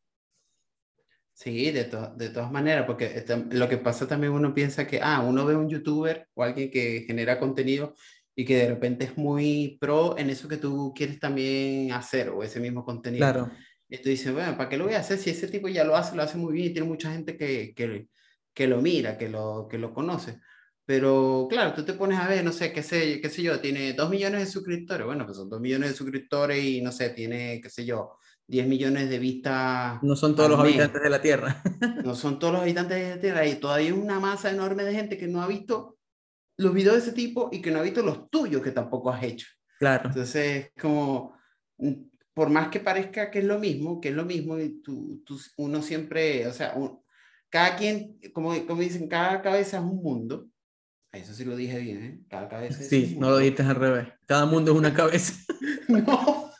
[1.32, 1.84] Sí, de,
[2.16, 5.54] de todas maneras, porque este, lo que pasa también uno piensa que, ah, uno ve
[5.57, 7.94] un youtuber o alguien que genera contenido
[8.39, 12.43] y que de repente es muy pro en eso que tú quieres también hacer o
[12.43, 13.24] ese mismo contenido.
[13.24, 13.51] Claro.
[13.89, 15.97] Y tú dices, bueno, ¿para qué lo voy a hacer si ese tipo ya lo
[15.97, 18.09] hace, lo hace muy bien y tiene mucha gente que, que,
[18.53, 20.41] que lo mira, que lo, que lo conoce?
[20.84, 23.95] Pero claro, tú te pones a ver, no sé, qué sé, qué sé yo, tiene
[23.95, 25.07] dos millones de suscriptores.
[25.07, 28.18] Bueno, pues son dos millones de suscriptores y no sé, tiene, qué sé yo,
[28.49, 30.03] 10 millones de vistas.
[30.03, 31.62] No son todos los habitantes de la Tierra.
[32.05, 34.95] no son todos los habitantes de la Tierra y todavía hay una masa enorme de
[34.95, 35.95] gente que no ha visto
[36.59, 39.22] los videos de ese tipo y que no ha visto los tuyos que tampoco has
[39.22, 39.46] hecho.
[39.78, 40.09] Claro.
[40.09, 41.36] Entonces, como,
[42.32, 45.38] por más que parezca que es lo mismo, que es lo mismo, y tú, tú
[45.59, 46.74] uno siempre, o sea,
[47.50, 50.48] cada quien, como, como dicen, cada cabeza es un mundo.
[51.12, 52.20] Eso sí lo dije bien, ¿eh?
[52.28, 54.09] Cada cabeza es Sí, no lo dijiste al revés.
[54.26, 55.34] Cada mundo es una cabeza.
[55.88, 56.52] no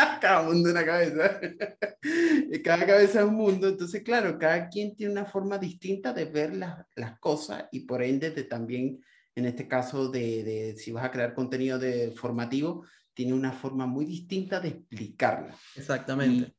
[0.20, 1.40] cada mundo una cabeza.
[2.64, 3.68] cada cabeza es un mundo.
[3.68, 8.02] Entonces, claro, cada quien tiene una forma distinta de ver las, las cosas y por
[8.02, 9.00] ende de también,
[9.34, 13.86] en este caso, de, de, si vas a crear contenido de formativo, tiene una forma
[13.86, 15.54] muy distinta de explicarlo.
[15.76, 16.54] Exactamente.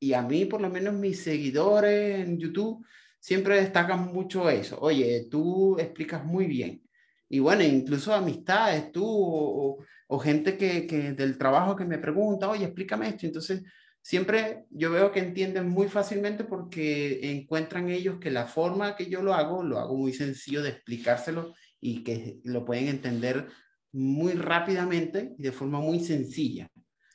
[0.00, 2.84] Y, y a mí, por lo menos, mis seguidores en YouTube
[3.18, 4.78] siempre destacan mucho eso.
[4.80, 6.82] Oye, tú explicas muy bien.
[7.28, 12.64] Y bueno, incluso amistades, tú o gente que, que, del trabajo que me pregunta, oye,
[12.64, 13.26] explícame esto.
[13.26, 13.62] Entonces,
[14.06, 19.20] siempre yo veo que entienden muy fácilmente porque encuentran ellos que la forma que yo
[19.20, 23.48] lo hago, lo hago muy sencillo de explicárselo y que lo pueden entender
[23.90, 26.70] muy rápidamente y de forma muy sencilla.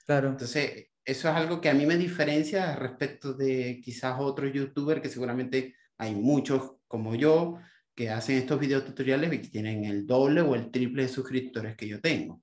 [0.05, 0.31] Claro.
[0.31, 5.07] Entonces, eso es algo que a mí me diferencia respecto de quizás otros youtubers que
[5.07, 7.57] seguramente hay muchos como yo
[7.95, 11.77] que hacen estos videos tutoriales y que tienen el doble o el triple de suscriptores
[11.77, 12.41] que yo tengo.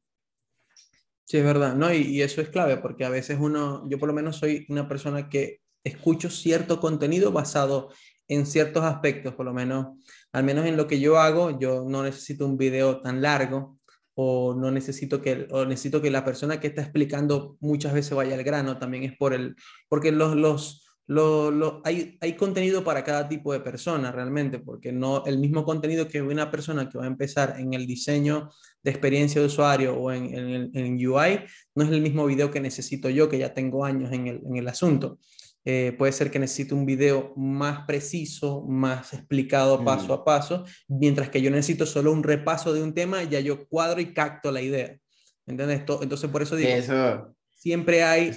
[1.29, 1.93] Sí, es verdad, ¿no?
[1.93, 5.29] Y, eso es clave porque a veces uno, yo por lo menos soy una persona
[5.29, 7.91] que escucho cierto contenido basado
[8.29, 9.89] en ciertos aspectos, por lo menos,
[10.33, 13.79] al menos en lo que yo hago, yo no necesito un video tan largo
[14.15, 18.35] o no necesito que, o necesito que la persona que está explicando muchas veces vaya
[18.35, 19.55] al grano, también es por el,
[19.91, 24.93] porque los, los, lo, lo, hay, hay contenido para cada tipo de persona realmente, porque
[24.93, 28.51] no el mismo contenido que una persona que va a empezar en el diseño
[28.83, 31.41] de experiencia de usuario o en, en, en UI,
[31.75, 34.57] no es el mismo video que necesito yo, que ya tengo años en el, en
[34.57, 35.19] el asunto.
[35.65, 40.13] Eh, puede ser que necesite un video más preciso, más explicado paso mm.
[40.13, 44.01] a paso, mientras que yo necesito solo un repaso de un tema, ya yo cuadro
[44.01, 44.95] y capto la idea.
[45.47, 45.83] ¿Entiendes?
[46.03, 48.33] Entonces, por eso digo, eso, siempre hay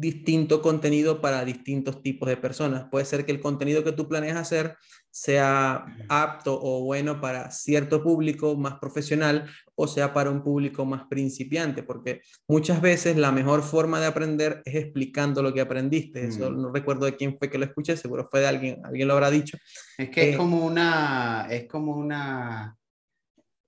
[0.00, 2.86] distinto contenido para distintos tipos de personas.
[2.90, 4.76] Puede ser que el contenido que tú planeas hacer
[5.10, 11.02] sea apto o bueno para cierto público más profesional o sea para un público más
[11.08, 16.26] principiante, porque muchas veces la mejor forma de aprender es explicando lo que aprendiste.
[16.26, 16.62] Eso mm.
[16.62, 19.30] no recuerdo de quién fue que lo escuché, seguro fue de alguien, alguien lo habrá
[19.30, 19.58] dicho.
[19.98, 22.76] Es que es eh, como una, es como una,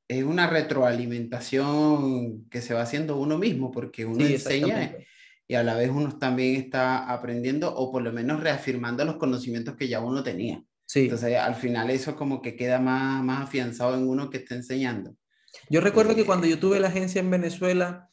[0.09, 4.95] es una retroalimentación que se va haciendo uno mismo, porque uno enseña
[5.53, 9.77] y a la vez uno también está aprendiendo o por lo menos reafirmando los conocimientos
[9.77, 10.65] que ya uno tenía.
[10.87, 11.01] Sí.
[11.01, 15.15] Entonces, al final eso como que queda más, más afianzado en uno que está enseñando.
[15.69, 18.09] Yo recuerdo que cuando yo tuve la agencia en Venezuela,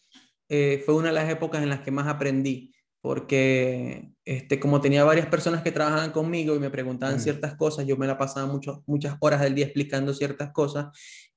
[0.50, 5.06] eh, fue una de las épocas en las que más aprendí, porque este, como tenía
[5.06, 7.22] varias personas que trabajaban conmigo y me preguntaban mm.
[7.22, 10.88] ciertas cosas, yo me la pasaba mucho, muchas horas del día explicando ciertas cosas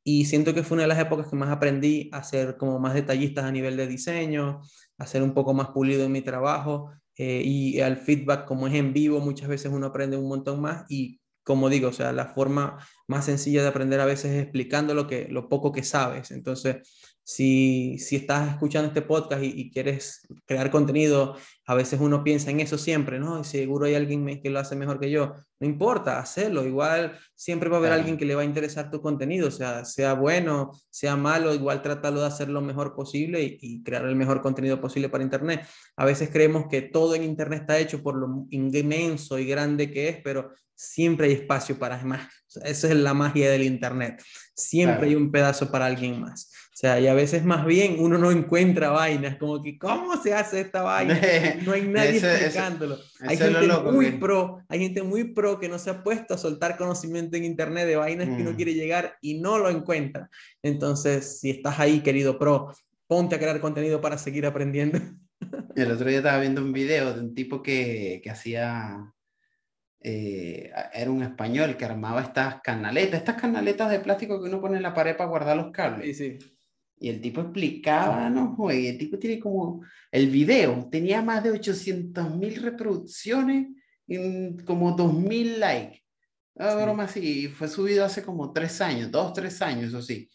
[0.03, 2.95] y siento que fue una de las épocas que más aprendí a ser como más
[2.95, 4.63] detallistas a nivel de diseño,
[4.99, 8.75] a ser un poco más pulido en mi trabajo eh, y al feedback como es
[8.75, 12.27] en vivo, muchas veces uno aprende un montón más y como digo, o sea, la
[12.27, 12.79] forma
[13.09, 16.31] más sencilla de aprender a veces es explicando lo, que, lo poco que sabes.
[16.31, 22.51] Entonces, si, si estás escuchando este podcast y, quieres crear contenido, a veces uno piensa
[22.51, 23.41] en eso siempre, ¿no?
[23.41, 25.35] Y seguro hay alguien que lo hace mejor que yo.
[25.61, 26.67] No importa, hacerlo.
[26.67, 29.85] Igual siempre va a haber alguien que le va a interesar tu contenido, o sea,
[29.85, 34.17] sea bueno, sea malo, igual trátalo de hacer lo mejor posible y, y crear el
[34.17, 35.67] mejor contenido posible para Internet.
[35.97, 40.09] A veces creemos que todo en Internet está hecho por lo inmenso y grande que
[40.09, 42.29] es, pero siempre hay espacio para más.
[42.65, 44.23] esa es la magia del Internet.
[44.55, 46.51] Siempre hay un pedazo para alguien más.
[46.73, 50.33] O sea, y a veces más bien uno no encuentra vainas, como que, ¿cómo se
[50.33, 51.21] hace esta vaina?
[51.67, 52.99] No hay nadie explicándolo.
[53.21, 56.79] hay gente muy pro, hay gente muy pro que no se ha puesto a soltar
[56.79, 58.57] conocimiento en Internet de vainas que uno mm.
[58.57, 60.31] quiere llegar y no lo encuentra.
[60.63, 62.73] Entonces, si estás ahí, querido pro,
[63.07, 64.99] ponte a crear contenido para seguir aprendiendo.
[65.77, 69.13] El otro día estaba viendo un video de un tipo que, que hacía
[70.01, 74.79] eh, era un español que armaba estas canaletas, estas canaletas de plástico que uno pone
[74.79, 76.17] en la pared para guardar los cables.
[76.17, 76.59] Sí, sí.
[77.03, 81.51] Y el tipo explicaba, no y el tipo tiene como, el video tenía más de
[81.51, 83.71] 800 mil reproducciones
[84.07, 86.01] y como 2 mil likes.
[86.55, 90.31] Una broma así, fue subido hace como tres años, dos, tres años, eso sí.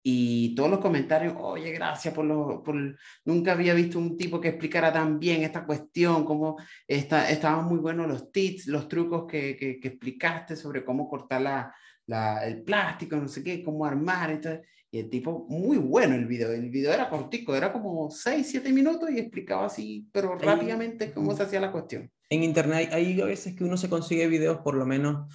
[0.00, 2.76] Y todos los comentarios, oye, gracias por lo, por,
[3.24, 7.78] nunca había visto un tipo que explicara tan bien esta cuestión, cómo está, estaban muy
[7.78, 11.74] buenos los tips, los trucos que, que, que explicaste sobre cómo cortar la,
[12.06, 14.30] la, el plástico, no sé qué, cómo armar.
[14.30, 16.50] Entonces, y el tipo, muy bueno el video.
[16.50, 21.36] El video era cortico, era como 6, 7 minutos y explicaba así, pero rápidamente cómo
[21.36, 22.10] se hacía la cuestión.
[22.30, 25.32] En internet hay a veces que uno se consigue videos, por lo menos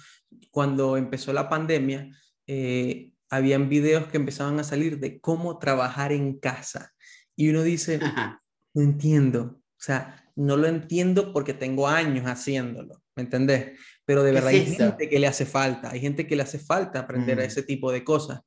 [0.50, 2.10] cuando empezó la pandemia,
[2.46, 6.92] eh, habían videos que empezaban a salir de cómo trabajar en casa.
[7.36, 8.00] Y uno dice,
[8.74, 9.60] no entiendo.
[9.60, 13.78] O sea, no lo entiendo porque tengo años haciéndolo, ¿me entendés?
[14.04, 17.00] Pero de verdad hay gente que le hace falta, hay gente que le hace falta
[17.00, 17.46] aprender a mm.
[17.46, 18.40] ese tipo de cosas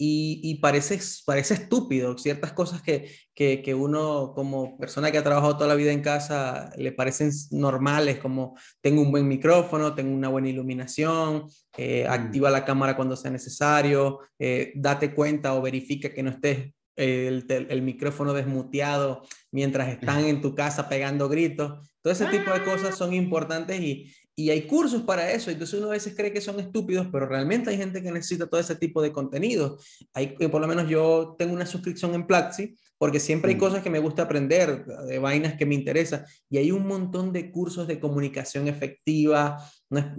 [0.00, 5.68] y, parece, parece estúpido ciertas cosas que, que, uno como persona que ha trabajado toda
[5.68, 10.48] la vida en casa le parecen normales, como tengo un buen micrófono, tengo una buena
[10.48, 11.46] iluminación,
[11.76, 12.12] eh, mm.
[12.12, 17.46] activa la cámara cuando sea necesario, eh, date cuenta o verifica que no estés el,
[17.48, 19.22] el, micrófono desmuteado
[19.52, 21.88] mientras están en tu casa pegando gritos.
[22.02, 25.88] Todo ese tipo de cosas son importantes y, y hay cursos para eso, entonces uno
[25.88, 29.02] a veces cree que son estúpidos, pero realmente hay gente que necesita todo ese tipo
[29.02, 29.78] de contenido.
[30.14, 33.58] Hay, eh, por lo menos yo tengo una suscripción en Platzi, porque siempre hay mm.
[33.58, 37.50] cosas que me gusta aprender, de vainas que me interesan, y hay un montón de
[37.50, 39.58] cursos de comunicación efectiva.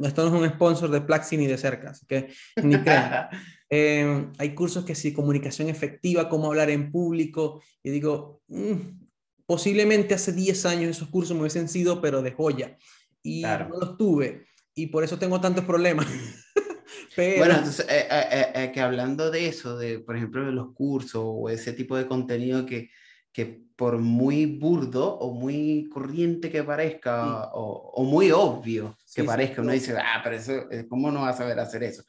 [0.03, 2.27] esto no es un sponsor de Platzi ni de cerca, así que
[2.61, 3.29] ni crean.
[3.71, 8.73] Em, hay cursos que sí, comunicación efectiva, cómo hablar en público, y digo, mm,
[9.45, 12.77] posiblemente hace 10 años esos cursos me hubiesen sido, pero de joya
[13.23, 14.49] y no los tuve
[14.79, 16.07] y por eso tengo tantos problemas.
[17.15, 21.21] Bueno, entonces, eh, eh, eh, que hablando de eso, de por ejemplo de los cursos
[21.23, 22.91] o ese tipo de contenido que,
[23.33, 29.61] que por muy burdo o muy corriente que parezca o, o, muy obvio que parezca,
[29.61, 30.53] uno dice, ah, pero eso,
[30.87, 32.03] ¿cómo no vas a saber hacer eso?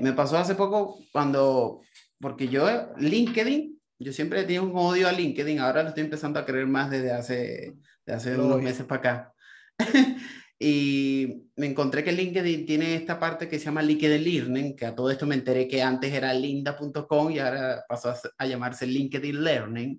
[0.00, 1.80] me pasó hace poco cuando,
[2.20, 2.66] porque yo,
[2.98, 6.66] LinkedIn, yo siempre he tenido un odio a LinkedIn, ahora lo estoy empezando a creer
[6.66, 9.34] más desde hace, desde hace unos meses para acá.
[10.58, 14.94] y me encontré que LinkedIn tiene esta parte que se llama LinkedIn Learning, que a
[14.94, 19.98] todo esto me enteré que antes era linda.com y ahora pasó a, llamarse LinkedIn Learning.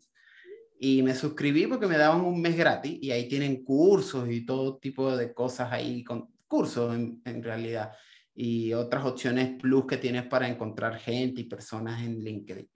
[0.80, 4.78] Y me suscribí porque me daban un mes gratis y ahí tienen cursos y todo
[4.78, 7.92] tipo de cosas ahí, con cursos en, en realidad,
[8.34, 12.70] y otras opciones plus que tienes para encontrar gente y personas en LinkedIn.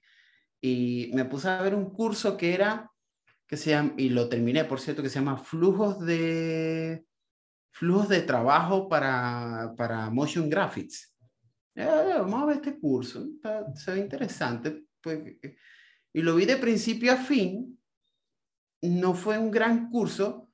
[0.62, 2.92] Y me puse a ver un curso que era
[3.48, 7.06] que se llama, y lo terminé, por cierto, que se llama Flujos de,
[7.72, 11.14] flujos de trabajo para, para motion graphics.
[11.76, 13.28] vamos a ver este curso,
[13.76, 14.86] se ve interesante.
[15.02, 15.20] Pues,
[16.14, 17.78] y lo vi de principio a fin.
[18.82, 20.50] No fue un gran curso,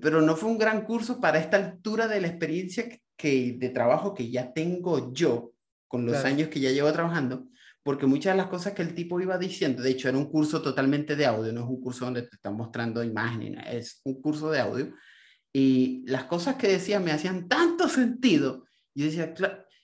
[0.00, 4.14] pero no fue un gran curso para esta altura de la experiencia que, de trabajo
[4.14, 5.52] que ya tengo yo,
[5.88, 7.48] con los años que ya llevo trabajando
[7.84, 10.62] porque muchas de las cosas que el tipo iba diciendo, de hecho era un curso
[10.62, 14.50] totalmente de audio, no es un curso donde te están mostrando imágenes, es un curso
[14.50, 14.94] de audio,
[15.52, 18.64] y las cosas que decía me hacían tanto sentido.
[18.94, 19.34] Yo decía,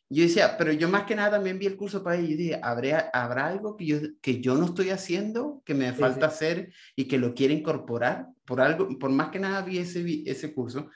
[0.09, 2.61] yo decía, pero yo más que nada también vi el curso para ellos y dije,
[2.63, 7.05] ¿habrá, ¿habrá algo que yo, que yo no estoy haciendo, que me falta hacer y
[7.05, 8.27] que lo quiere incorporar?
[8.47, 10.91] Por algo, por más que nada vi ese, ese curso,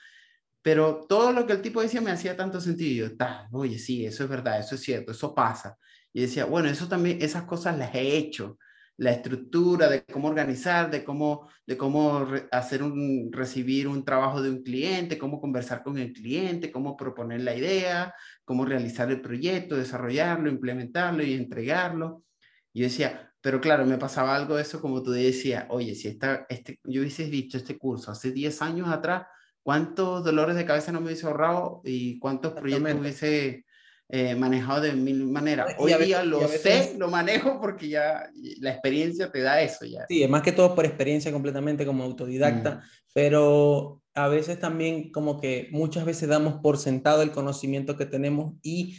[0.61, 3.07] pero todo lo que el tipo decía me hacía tanto sentido.
[3.07, 5.77] yo, oye, sí, eso es verdad, eso es cierto, eso pasa.
[6.15, 8.57] Y decía, bueno, eso también, esas cosas las he hecho.
[8.95, 14.49] La estructura de cómo organizar, de cómo, de cómo hacer un, recibir un trabajo de
[14.49, 19.75] un cliente, cómo conversar con el cliente, cómo proponer la idea, cómo realizar el proyecto,
[19.75, 22.23] desarrollarlo, implementarlo y entregarlo.
[22.71, 26.07] Y yo decía, pero claro, me pasaba algo de eso como tú decías, oye, si
[26.07, 29.27] esta, este, yo hubiese visto este curso hace 10 años atrás,
[29.61, 33.65] ¿cuántos dolores de cabeza no me hubiese ahorrado y cuántos proyectos hubiese
[34.09, 35.73] eh, manejado de mil maneras.
[35.79, 38.29] Hoy día lo sé, lo manejo porque ya
[38.59, 40.05] la experiencia te da eso ya.
[40.07, 42.81] Sí, es más que todo por experiencia completamente como autodidacta, mm.
[43.13, 48.53] pero a veces también como que muchas veces damos por sentado el conocimiento que tenemos
[48.61, 48.97] y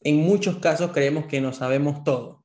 [0.00, 2.41] en muchos casos creemos que no sabemos todo.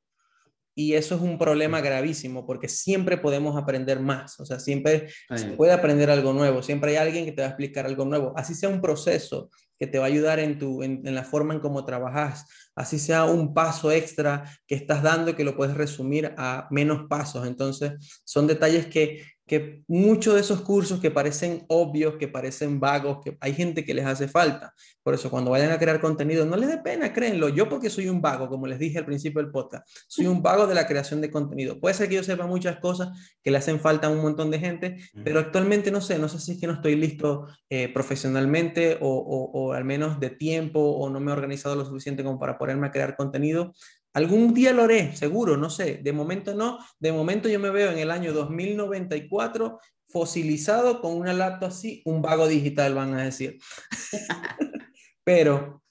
[0.78, 5.48] Y eso es un problema gravísimo porque siempre podemos aprender más, o sea, siempre se
[5.48, 8.54] puede aprender algo nuevo, siempre hay alguien que te va a explicar algo nuevo, así
[8.54, 11.84] sea un proceso que te va a ayudar en, tu, en, la forma en cómo
[11.84, 12.44] trabajas,
[12.76, 17.44] así sea un paso extra que estás dando que lo puedes resumir a menos pasos.
[17.48, 23.18] Entonces, son detalles que que muchos de esos cursos que parecen obvios, que parecen vagos,
[23.24, 24.74] que hay gente que les hace falta.
[25.02, 27.48] Por eso cuando vayan a crear contenido, no les dé pena, créenlo.
[27.48, 30.66] Yo porque soy un vago, como les dije al principio del podcast, soy un vago
[30.66, 31.80] de la creación de contenido.
[31.80, 33.08] Puede ser que yo sepa muchas cosas
[33.42, 36.38] que le hacen falta a un montón de gente, pero actualmente no sé, no sé
[36.38, 41.08] si es que no estoy listo eh, profesionalmente o, o al menos de tiempo o
[41.08, 43.72] no me he organizado lo suficiente como para ponerme a crear contenido.
[44.18, 46.00] Algún día lo haré, seguro, no sé.
[46.02, 46.80] De momento no.
[46.98, 52.20] De momento yo me veo en el año 2094 fosilizado con una laptop así, un
[52.20, 53.60] vago digital, van a decir.
[55.24, 55.84] pero,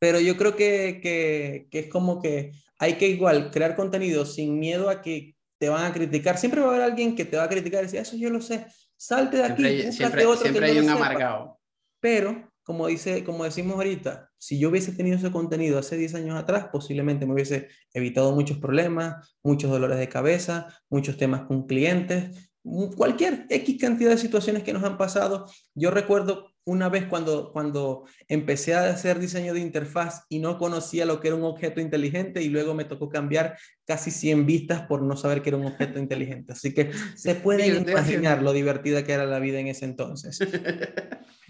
[0.00, 4.58] pero yo creo que, que, que, es como que hay que igual crear contenido sin
[4.58, 6.38] miedo a que te van a criticar.
[6.38, 8.40] Siempre va a haber alguien que te va a criticar y decir, eso yo lo
[8.40, 8.64] sé,
[8.96, 11.60] salte de aquí, siempre, siempre, otro siempre hay un amargado.
[12.00, 16.36] Pero como, dice, como decimos ahorita, si yo hubiese tenido ese contenido hace 10 años
[16.36, 22.52] atrás, posiblemente me hubiese evitado muchos problemas, muchos dolores de cabeza, muchos temas con clientes,
[22.94, 25.46] cualquier X cantidad de situaciones que nos han pasado.
[25.74, 31.06] Yo recuerdo una vez cuando, cuando empecé a hacer diseño de interfaz y no conocía
[31.06, 33.56] lo que era un objeto inteligente y luego me tocó cambiar
[33.86, 36.52] casi 100 vistas por no saber que era un objeto inteligente.
[36.52, 40.38] Así que se pueden imaginar lo divertida que era la vida en ese entonces.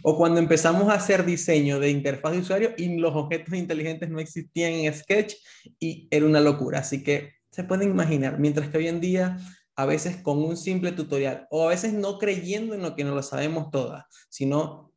[0.04, 4.20] O cuando empezamos a hacer diseño de interfaz de usuario y los objetos inteligentes no
[4.20, 5.34] existían en Sketch
[5.80, 6.78] y era una locura.
[6.78, 9.36] Así que se pueden imaginar, mientras que hoy en día
[9.74, 13.14] a veces con un simple tutorial o a veces no creyendo en lo que no
[13.14, 14.87] lo sabemos todas, sino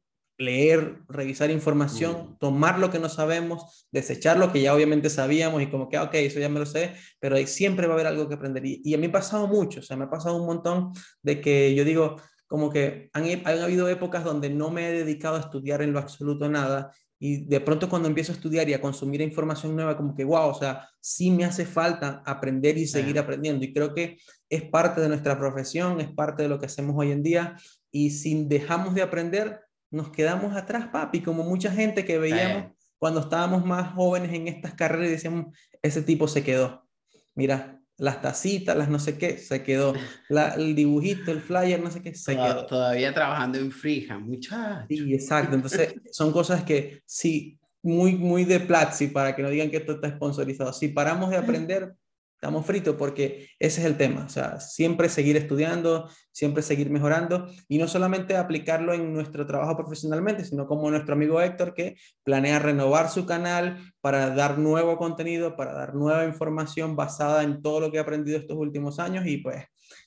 [0.42, 5.68] leer, revisar información, tomar lo que no sabemos, desechar lo que ya obviamente sabíamos y
[5.68, 8.28] como que, ok, eso ya me lo sé, pero ahí siempre va a haber algo
[8.28, 8.66] que aprender.
[8.66, 10.92] Y, y a mí me ha pasado mucho, o sea, me ha pasado un montón
[11.22, 12.18] de que yo digo,
[12.48, 16.00] como que han, han, habido épocas donde no me he dedicado a estudiar en lo
[16.00, 16.92] absoluto nada
[17.24, 20.50] y de pronto cuando empiezo a estudiar y a consumir información nueva, como que, wow,
[20.50, 23.64] o sea, sí me hace falta aprender y seguir aprendiendo.
[23.64, 24.18] Y creo que
[24.50, 27.56] es parte de nuestra profesión, es parte de lo que hacemos hoy en día.
[27.92, 29.60] Y si dejamos de aprender,
[29.92, 34.74] nos quedamos atrás, papi, como mucha gente que veíamos cuando estábamos más jóvenes en estas
[34.74, 36.88] carreras y decíamos, ese tipo se quedó.
[37.36, 39.94] Mira, las tacitas, las no sé qué, se quedó.
[40.58, 42.66] el dibujito, el flyer, no sé qué, se quedó.
[42.66, 44.86] Todavía trabajando en Freehand, muchachos.
[44.88, 45.56] Sí, exacto.
[45.56, 49.94] Entonces, son cosas que sí, muy, muy de Platzi, para que no digan que esto
[49.94, 50.72] está sponsorizado.
[50.72, 51.94] Si paramos de aprender,
[52.42, 57.48] estamos fritos porque ese es el tema, o sea, siempre seguir estudiando, siempre seguir mejorando
[57.68, 62.58] y no solamente aplicarlo en nuestro trabajo profesionalmente, sino como nuestro amigo Héctor que planea
[62.58, 67.92] renovar su canal para dar nuevo contenido, para dar nueva información basada en todo lo
[67.92, 69.64] que ha aprendido estos últimos años y pues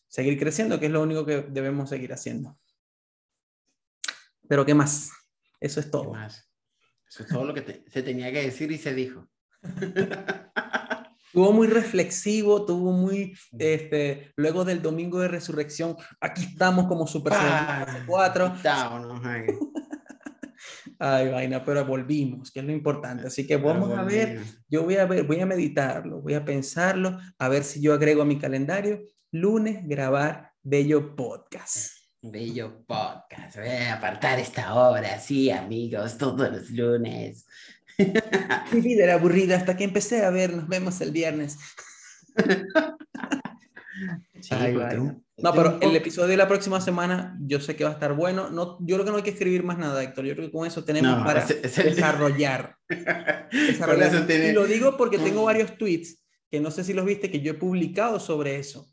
[0.09, 2.59] seguir creciendo, que es lo único que debemos seguir haciendo.
[4.49, 5.12] Pero ¿qué más?
[5.61, 6.12] Eso es todo.
[6.16, 9.28] Eso es todo lo que se tenía que decir y se dijo.
[11.35, 17.32] Tuvo muy reflexivo, tuvo muy, este, luego del domingo de resurrección, aquí estamos como Super
[17.35, 18.55] ah, 4.
[21.01, 23.26] Ay, vaina, pero volvimos, que es lo importante.
[23.26, 27.18] Así que vamos a ver, yo voy a ver, voy a meditarlo, voy a pensarlo,
[27.37, 29.01] a ver si yo agrego a mi calendario
[29.32, 31.97] lunes grabar Bello Podcast.
[32.22, 37.45] Bello Podcast, voy a apartar esta hora, sí, amigos, todos los lunes.
[38.72, 41.59] Mi vida era aburrida hasta que empecé a ver, nos vemos el viernes.
[45.38, 48.51] no, pero el episodio de la próxima semana yo sé que va a estar bueno.
[48.51, 50.24] No, yo creo que no hay que escribir más nada, Héctor.
[50.24, 52.76] Yo creo que con eso tenemos para desarrollar.
[52.90, 57.53] Y lo digo porque tengo varios tweets que no sé si los viste que yo
[57.53, 58.88] he publicado sobre eso.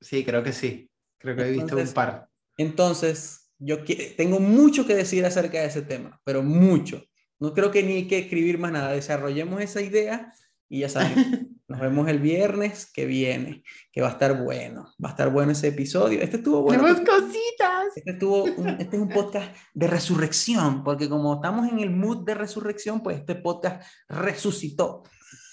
[0.00, 0.90] Sí, creo que sí.
[1.18, 2.28] Creo que he visto un par.
[2.56, 3.78] Entonces, yo
[4.16, 7.04] tengo mucho que decir acerca de ese tema, pero mucho.
[7.40, 8.92] No creo que ni hay que escribir más nada.
[8.92, 10.32] Desarrollemos esa idea
[10.68, 11.54] y ya saben.
[11.68, 13.62] Nos vemos el viernes que viene,
[13.92, 14.94] que va a estar bueno.
[15.04, 16.22] Va a estar bueno ese episodio.
[16.22, 16.82] Este estuvo bueno.
[16.82, 17.94] Tenemos cositas.
[17.94, 22.34] Este, estuvo este es un podcast de resurrección, porque como estamos en el mood de
[22.34, 25.02] resurrección, pues este podcast resucitó.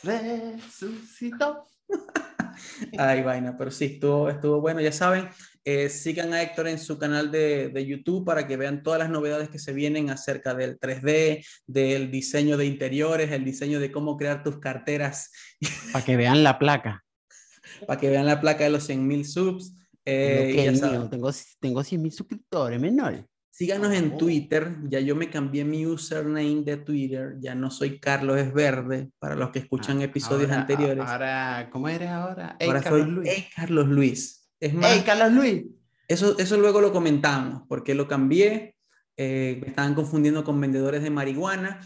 [0.04, 1.68] Resucitó.
[2.98, 4.80] Ay, vaina, pero sí, estuvo, estuvo bueno.
[4.80, 5.28] Ya saben,
[5.68, 9.10] eh, sigan a Héctor en su canal de, de, YouTube para que vean todas las
[9.10, 14.16] novedades que se vienen acerca del 3D, del diseño de interiores, el diseño de cómo
[14.16, 15.32] crear tus carteras.
[15.92, 17.04] Para que vean la placa.
[17.88, 19.74] para que vean la placa de los 100.000 subs.
[20.06, 20.72] Eh,
[21.10, 23.26] tengo, tengo 100.000 suscriptores, menor.
[23.50, 28.38] Síganos en Twitter, ya yo me cambié mi username de Twitter, ya no soy Carlos
[28.38, 31.06] es Verde, para los que escuchan ah, episodios anteriores.
[31.08, 32.58] Ahora, ¿cómo eres ahora?
[32.62, 33.48] ahora Carlos Luis.
[33.56, 34.45] Carlos Luis.
[34.66, 35.64] Es más, Carlos Luis!
[36.08, 38.76] Eso, eso luego lo comentamos, porque lo cambié,
[39.16, 41.82] eh, me estaban confundiendo con vendedores de marihuana.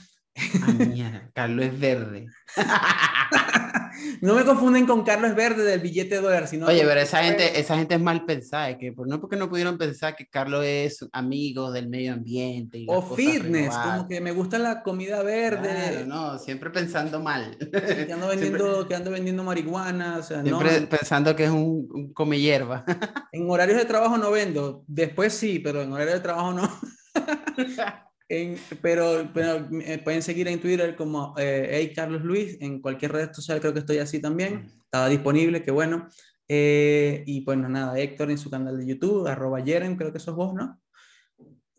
[0.62, 2.28] Ah, mierda, Carlos es verde.
[4.22, 6.68] no me confunden con Carlos Verde del billete de dólar, sino.
[6.68, 9.50] Oye, que- pero esa gente, esa gente es mal pensada, que por- no porque no
[9.50, 14.32] pudieron pensar que Carlos es amigo del medio ambiente y O fitness, como que me
[14.32, 15.70] gusta la comida verde.
[15.70, 17.58] Claro, no, siempre pensando mal.
[17.58, 21.88] Que ando, vendiendo, que ando vendiendo marihuana, o sea, no, Siempre pensando que es un,
[21.92, 22.84] un come hierba.
[23.32, 26.70] en horarios de trabajo no vendo, después sí, pero en horario de trabajo no.
[28.30, 33.12] En- pero pero me pueden seguir en Twitter como eh, hey Carlos Luis, en cualquier
[33.12, 36.08] red social creo que estoy así también, estaba disponible, qué bueno.
[36.48, 40.20] Eh, y pues no, nada, Héctor en su canal de YouTube, arroba Jerem, creo que
[40.20, 40.80] sos vos, ¿no?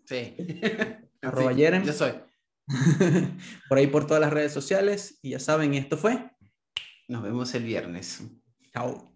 [0.04, 0.36] Sí.
[1.22, 1.84] Arroba Sí, Jerem.
[1.84, 2.12] Yo soy.
[3.68, 6.30] por ahí por todas las redes sociales, y ya saben, y esto fue.
[7.08, 8.22] Nos vemos el viernes.
[8.72, 9.09] Chao.